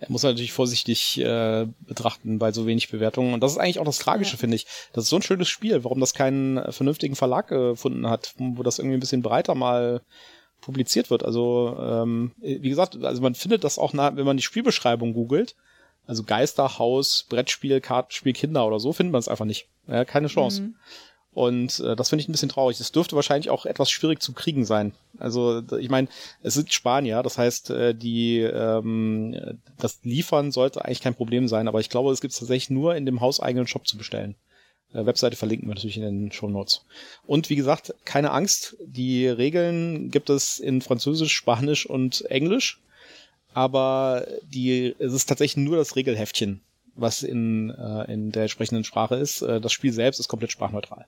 [0.00, 3.34] Er muss natürlich vorsichtig äh, betrachten bei so wenig Bewertungen.
[3.34, 4.38] Und das ist eigentlich auch das Tragische, ja.
[4.38, 4.66] finde ich.
[4.92, 8.78] Das ist so ein schönes Spiel, warum das keinen vernünftigen Verlag gefunden hat, wo das
[8.78, 10.02] irgendwie ein bisschen breiter mal
[10.60, 11.24] publiziert wird.
[11.24, 15.56] Also, ähm, wie gesagt, also man findet das auch, nach, wenn man die Spielbeschreibung googelt,
[16.06, 19.68] also Geisterhaus, Brettspiel, Kartenspiel, Kinder oder so, findet man es einfach nicht.
[19.86, 20.62] Ja, keine Chance.
[20.62, 20.76] Mhm.
[21.38, 22.78] Und äh, das finde ich ein bisschen traurig.
[22.78, 24.92] Das dürfte wahrscheinlich auch etwas schwierig zu kriegen sein.
[25.20, 26.08] Also ich meine,
[26.42, 31.68] es sind Spanier, das heißt, äh, die ähm, das Liefern sollte eigentlich kein Problem sein,
[31.68, 34.34] aber ich glaube, es gibt es tatsächlich nur in dem hauseigenen Shop zu bestellen.
[34.92, 36.84] Äh, Webseite verlinken wir natürlich in den Show Notes.
[37.24, 42.80] Und wie gesagt, keine Angst, die Regeln gibt es in Französisch, Spanisch und Englisch,
[43.54, 46.62] aber die es ist tatsächlich nur das Regelheftchen,
[46.96, 49.42] was in, äh, in der entsprechenden Sprache ist.
[49.42, 51.06] Äh, das Spiel selbst ist komplett sprachneutral.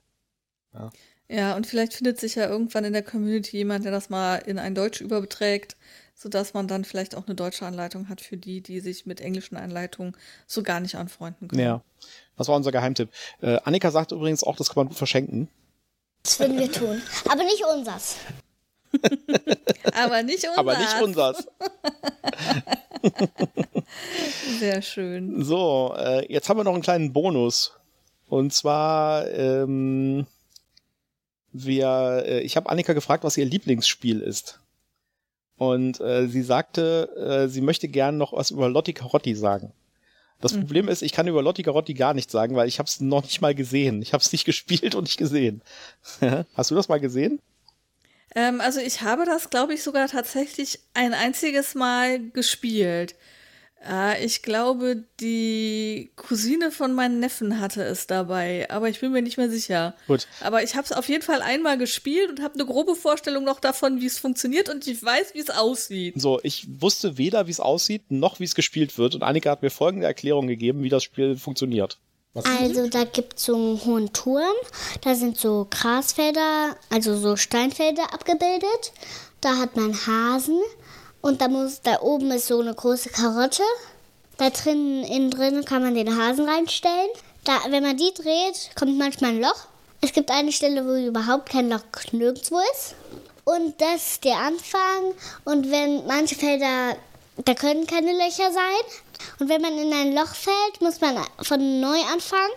[0.73, 0.89] Ja.
[1.29, 4.59] Ja, und vielleicht findet sich ja irgendwann in der Community jemand, der das mal in
[4.59, 5.77] ein Deutsch überträgt,
[6.13, 9.55] sodass man dann vielleicht auch eine deutsche Anleitung hat für die, die sich mit englischen
[9.55, 11.61] Anleitungen so gar nicht anfreunden können.
[11.61, 11.81] Ja.
[12.37, 13.09] Das war unser Geheimtipp.
[13.41, 15.47] Äh, Annika sagt übrigens auch, das kann man gut verschenken.
[16.23, 17.01] Das würden wir tun.
[17.29, 18.17] Aber nicht unsers.
[19.93, 20.57] Aber nicht unseres.
[20.57, 21.47] Aber nicht unsers.
[24.59, 25.43] Sehr schön.
[25.43, 27.73] So, äh, jetzt haben wir noch einen kleinen Bonus.
[28.27, 30.27] Und zwar, ähm,
[31.51, 34.59] wir, äh, ich habe Annika gefragt, was ihr Lieblingsspiel ist.
[35.57, 39.71] Und äh, sie sagte, äh, sie möchte gern noch was über Lotti Carotti sagen.
[40.39, 40.61] Das Mhm.
[40.61, 43.21] Problem ist, ich kann über Lotti Carotti gar nichts sagen, weil ich habe es noch
[43.23, 44.01] nicht mal gesehen.
[44.01, 45.61] Ich habe es nicht gespielt und nicht gesehen.
[46.55, 47.39] Hast du das mal gesehen?
[48.33, 53.15] Ähm, also ich habe das, glaube ich, sogar tatsächlich ein einziges Mal gespielt.
[53.87, 59.21] Äh, ich glaube, die Cousine von meinem Neffen hatte es dabei, aber ich bin mir
[59.21, 59.95] nicht mehr sicher.
[60.07, 60.27] Gut.
[60.41, 63.59] Aber ich habe es auf jeden Fall einmal gespielt und habe eine grobe Vorstellung noch
[63.59, 66.19] davon, wie es funktioniert und ich weiß, wie es aussieht.
[66.19, 69.15] So, ich wusste weder, wie es aussieht, noch wie es gespielt wird.
[69.15, 71.97] Und Annika hat mir folgende Erklärung gegeben, wie das Spiel funktioniert.
[72.33, 74.55] Also da gibt es so einen hohen Turm,
[75.01, 78.93] da sind so Grasfelder, also so Steinfelder abgebildet.
[79.41, 80.61] Da hat man Hasen
[81.21, 83.63] und da muss da oben ist so eine große Karotte.
[84.37, 87.09] Da drin, innen drin kann man den Hasen reinstellen.
[87.43, 89.67] Da, wenn man die dreht, kommt manchmal ein Loch.
[90.01, 92.95] Es gibt eine Stelle, wo überhaupt kein Loch nirgendwo ist.
[93.43, 95.13] Und das ist der Anfang.
[95.45, 96.97] Und wenn manche Felder,
[97.37, 98.85] da können keine Löcher sein.
[99.39, 102.53] Und wenn man in ein Loch fällt, muss man von neu anfangen.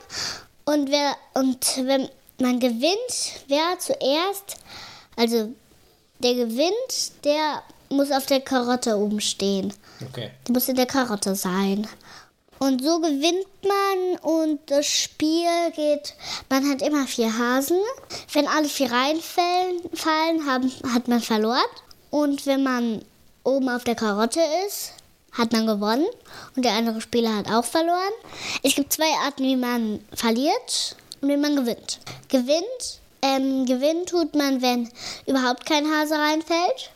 [0.65, 2.09] Und, wer, und wenn
[2.41, 4.57] man gewinnt, wer zuerst,
[5.17, 5.53] also
[6.21, 9.73] der gewinnt, der muss auf der Karotte oben stehen.
[10.09, 10.31] Okay.
[10.47, 11.87] Die muss in der Karotte sein.
[12.59, 16.15] Und so gewinnt man und das Spiel geht,
[16.49, 17.79] man hat immer vier Hasen.
[18.33, 21.61] Wenn alle vier reinfallen, fallen, haben, hat man verloren.
[22.11, 23.03] Und wenn man
[23.43, 24.93] oben auf der Karotte ist,
[25.33, 26.07] hat man gewonnen.
[26.57, 28.13] Und der andere Spieler hat auch verloren.
[28.63, 31.99] Es gibt zwei Arten, wie man verliert und wie man gewinnt.
[32.29, 34.91] Gewinnt, ähm, gewinnen tut man, wenn
[35.27, 36.91] überhaupt kein Hase reinfällt.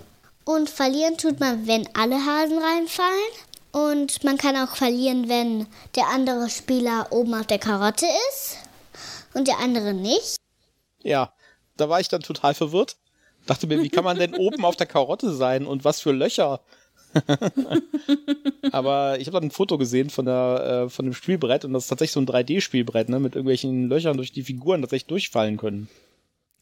[0.48, 3.32] Und verlieren tut man, wenn alle Hasen reinfallen.
[3.70, 8.56] Und man kann auch verlieren, wenn der andere Spieler oben auf der Karotte ist
[9.34, 10.36] und der andere nicht.
[11.02, 11.34] Ja,
[11.76, 12.96] da war ich dann total verwirrt.
[13.44, 16.62] Dachte mir, wie kann man denn oben auf der Karotte sein und was für Löcher?
[18.72, 21.84] Aber ich habe dann ein Foto gesehen von, der, äh, von dem Spielbrett und das
[21.84, 25.90] ist tatsächlich so ein 3D-Spielbrett, ne, mit irgendwelchen Löchern, durch die Figuren tatsächlich durchfallen können.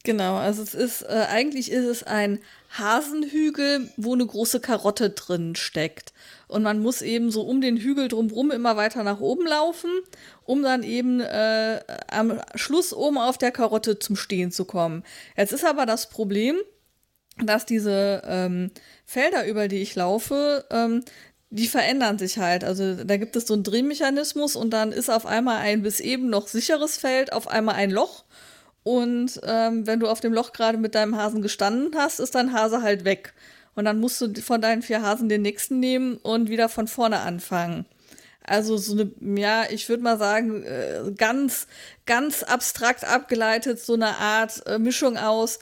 [0.07, 2.39] Genau, also es ist, äh, eigentlich ist es ein
[2.71, 6.13] Hasenhügel, wo eine große Karotte drin steckt.
[6.47, 9.89] Und man muss eben so um den Hügel drumherum immer weiter nach oben laufen,
[10.45, 15.03] um dann eben äh, am Schluss oben auf der Karotte zum Stehen zu kommen.
[15.35, 16.55] Jetzt ist aber das Problem,
[17.43, 18.71] dass diese ähm,
[19.05, 21.03] Felder, über die ich laufe, ähm,
[21.49, 22.63] die verändern sich halt.
[22.63, 26.29] Also da gibt es so einen Drehmechanismus und dann ist auf einmal ein bis eben
[26.29, 28.23] noch sicheres Feld, auf einmal ein Loch.
[28.87, 32.53] Und ähm, wenn du auf dem Loch gerade mit deinem Hasen gestanden hast, ist dein
[32.53, 33.33] Hase halt weg.
[33.75, 37.19] Und dann musst du von deinen vier Hasen den nächsten nehmen und wieder von vorne
[37.19, 37.85] anfangen.
[38.45, 41.67] Also so eine, ja, ich würde mal sagen, äh, ganz,
[42.05, 45.59] ganz abstrakt abgeleitet, so eine Art äh, Mischung aus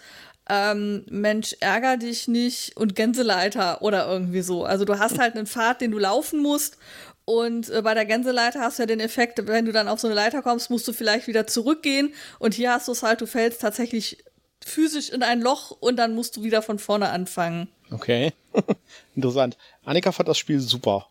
[0.48, 4.66] ähm, Mensch, ärger dich nicht und Gänseleiter oder irgendwie so.
[4.66, 6.78] Also du hast halt einen Pfad, den du laufen musst
[7.26, 10.08] und äh, bei der Gänseleiter hast du ja den Effekt, wenn du dann auf so
[10.08, 12.14] eine Leiter kommst, musst du vielleicht wieder zurückgehen.
[12.38, 14.24] Und hier hast du es halt, du fällst tatsächlich
[14.64, 17.68] physisch in ein Loch und dann musst du wieder von vorne anfangen.
[17.92, 18.34] Okay.
[19.16, 19.58] Interessant.
[19.84, 21.08] Annika fand das Spiel super.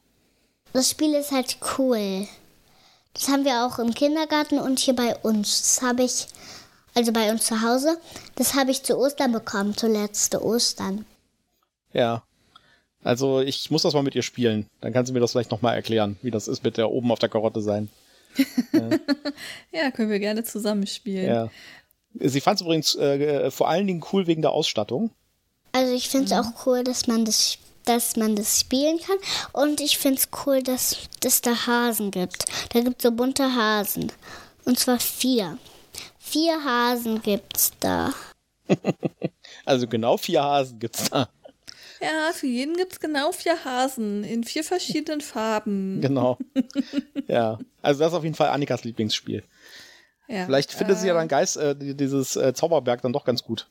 [0.73, 2.27] Das Spiel ist halt cool.
[3.13, 5.63] Das haben wir auch im Kindergarten und hier bei uns.
[5.63, 6.27] Das habe ich,
[6.95, 7.99] also bei uns zu Hause,
[8.37, 11.07] das habe ich zu Ostern bekommen, zu letzte Ostern.
[11.93, 12.25] Ja.
[13.05, 14.67] Also ich muss das mal mit ihr spielen.
[14.81, 17.19] Dann kann sie mir das vielleicht nochmal erklären, wie das ist mit der oben auf
[17.19, 17.89] der Karotte sein.
[19.73, 21.27] Ja, können wir gerne zusammenspielen.
[21.27, 21.51] Ja.
[22.15, 25.11] Sie fand es übrigens äh, vor allen Dingen cool wegen der Ausstattung.
[25.73, 29.19] Also ich finde es auch cool, dass man das dass man das spielen kann.
[29.53, 32.47] Und ich finde es cool, dass es da Hasen gibt.
[32.73, 34.11] Da gibt es so bunte Hasen.
[34.65, 35.59] Und zwar vier.
[36.19, 38.13] Vier Hasen gibt's da.
[39.67, 41.29] Also genau vier Hasen gibt's da.
[42.05, 46.01] Ja, für jeden gibt es genau vier Hasen in vier verschiedenen Farben.
[46.01, 46.39] Genau.
[47.29, 47.59] ja.
[47.83, 49.43] Also das ist auf jeden Fall Annikas Lieblingsspiel.
[50.29, 50.45] Ja.
[50.47, 53.69] Vielleicht findet sie ja dann Geist, äh, dieses äh, Zauberberg dann doch ganz gut.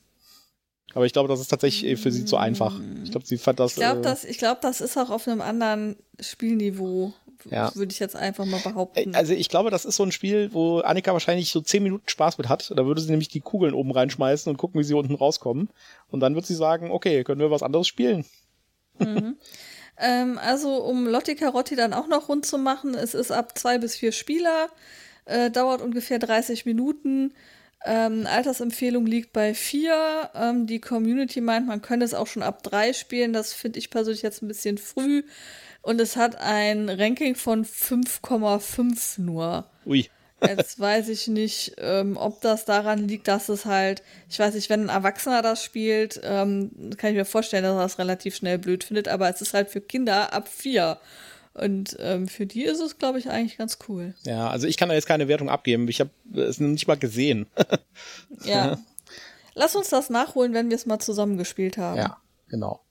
[0.94, 2.80] Aber ich glaube, das ist tatsächlich äh, für sie zu einfach.
[3.04, 3.72] Ich glaube, sie fand das.
[3.72, 7.14] Ich glaube, äh, das, ich glaub, das ist auch auf einem anderen Spielniveau
[7.50, 7.74] ja.
[7.76, 9.16] würde ich jetzt einfach mal behaupten.
[9.16, 12.38] Also ich glaube, das ist so ein Spiel, wo Annika wahrscheinlich so zehn Minuten Spaß
[12.38, 12.72] mit hat.
[12.76, 15.70] Da würde sie nämlich die Kugeln oben reinschmeißen und gucken, wie sie unten rauskommen.
[16.10, 18.26] Und dann wird sie sagen, okay, können wir was anderes spielen?
[19.00, 19.38] Mhm.
[19.98, 23.78] ähm, also um Lotti Carotti dann auch noch rund zu machen, es ist ab zwei
[23.78, 24.70] bis vier Spieler,
[25.26, 27.34] äh, dauert ungefähr 30 Minuten.
[27.86, 30.30] Ähm, Altersempfehlung liegt bei vier.
[30.36, 33.34] Ähm, die Community meint, man könne es auch schon ab drei spielen.
[33.34, 35.24] Das finde ich persönlich jetzt ein bisschen früh.
[35.84, 39.66] Und es hat ein Ranking von 5,5 nur.
[39.86, 40.10] Ui.
[40.42, 44.70] Jetzt weiß ich nicht, ähm, ob das daran liegt, dass es halt, ich weiß nicht,
[44.70, 48.58] wenn ein Erwachsener das spielt, ähm, kann ich mir vorstellen, dass er das relativ schnell
[48.58, 51.00] blöd findet, aber es ist halt für Kinder ab vier.
[51.54, 54.16] Und ähm, für die ist es, glaube ich, eigentlich ganz cool.
[54.24, 55.88] Ja, also ich kann da jetzt keine Wertung abgeben.
[55.90, 57.46] Ich habe es nicht mal gesehen.
[58.44, 58.80] ja.
[59.54, 61.98] Lass uns das nachholen, wenn wir es mal zusammengespielt haben.
[61.98, 62.82] Ja, genau.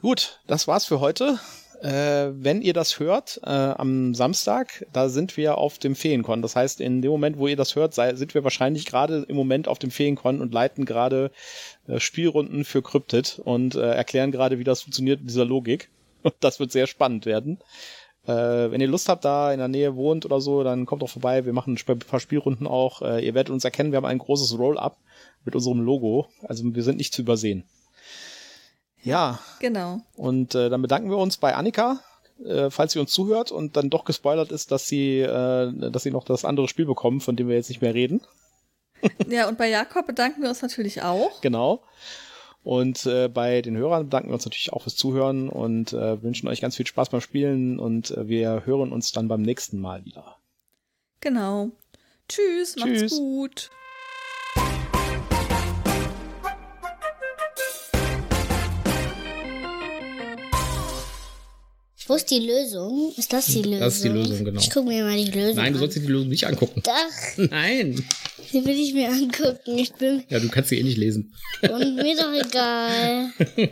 [0.00, 1.40] Gut, das war's für heute.
[1.80, 6.42] Äh, wenn ihr das hört, äh, am Samstag, da sind wir auf dem Feenkon.
[6.42, 9.36] Das heißt, in dem Moment, wo ihr das hört, sei, sind wir wahrscheinlich gerade im
[9.36, 11.30] Moment auf dem Feenkon und leiten gerade
[11.88, 15.88] äh, Spielrunden für Cryptid und äh, erklären gerade, wie das funktioniert mit dieser Logik.
[16.40, 17.58] das wird sehr spannend werden.
[18.26, 21.08] Äh, wenn ihr Lust habt, da in der Nähe wohnt oder so, dann kommt doch
[21.08, 21.46] vorbei.
[21.46, 23.00] Wir machen ein paar Spielrunden auch.
[23.00, 24.98] Äh, ihr werdet uns erkennen, wir haben ein großes Roll-Up
[25.46, 26.28] mit unserem Logo.
[26.42, 27.64] Also wir sind nicht zu übersehen.
[29.02, 29.40] Ja.
[29.60, 30.00] Genau.
[30.16, 32.00] Und äh, dann bedanken wir uns bei Annika,
[32.44, 36.10] äh, falls sie uns zuhört und dann doch gespoilert ist, dass sie, äh, dass sie
[36.10, 38.20] noch das andere Spiel bekommen, von dem wir jetzt nicht mehr reden.
[39.28, 41.40] ja, und bei Jakob bedanken wir uns natürlich auch.
[41.40, 41.82] Genau.
[42.62, 46.46] Und äh, bei den Hörern bedanken wir uns natürlich auch fürs Zuhören und äh, wünschen
[46.48, 50.04] euch ganz viel Spaß beim Spielen und äh, wir hören uns dann beim nächsten Mal
[50.04, 50.36] wieder.
[51.20, 51.70] Genau.
[52.28, 53.00] Tschüss, Tschüss.
[53.00, 53.70] macht's gut.
[62.10, 63.12] Wo ist die Lösung?
[63.16, 63.78] Ist das die Lösung?
[63.78, 64.58] Das ist die Lösung, genau.
[64.58, 66.82] Ich gucke mir mal die Lösung Nein, du sollst dir die Lösung nicht angucken.
[66.82, 67.36] Doch.
[67.50, 68.04] Nein.
[68.52, 69.78] Die will ich mir angucken.
[69.78, 70.24] Ich bin.
[70.28, 71.32] Ja, du kannst sie eh nicht lesen.
[71.62, 73.30] Und mir doch egal.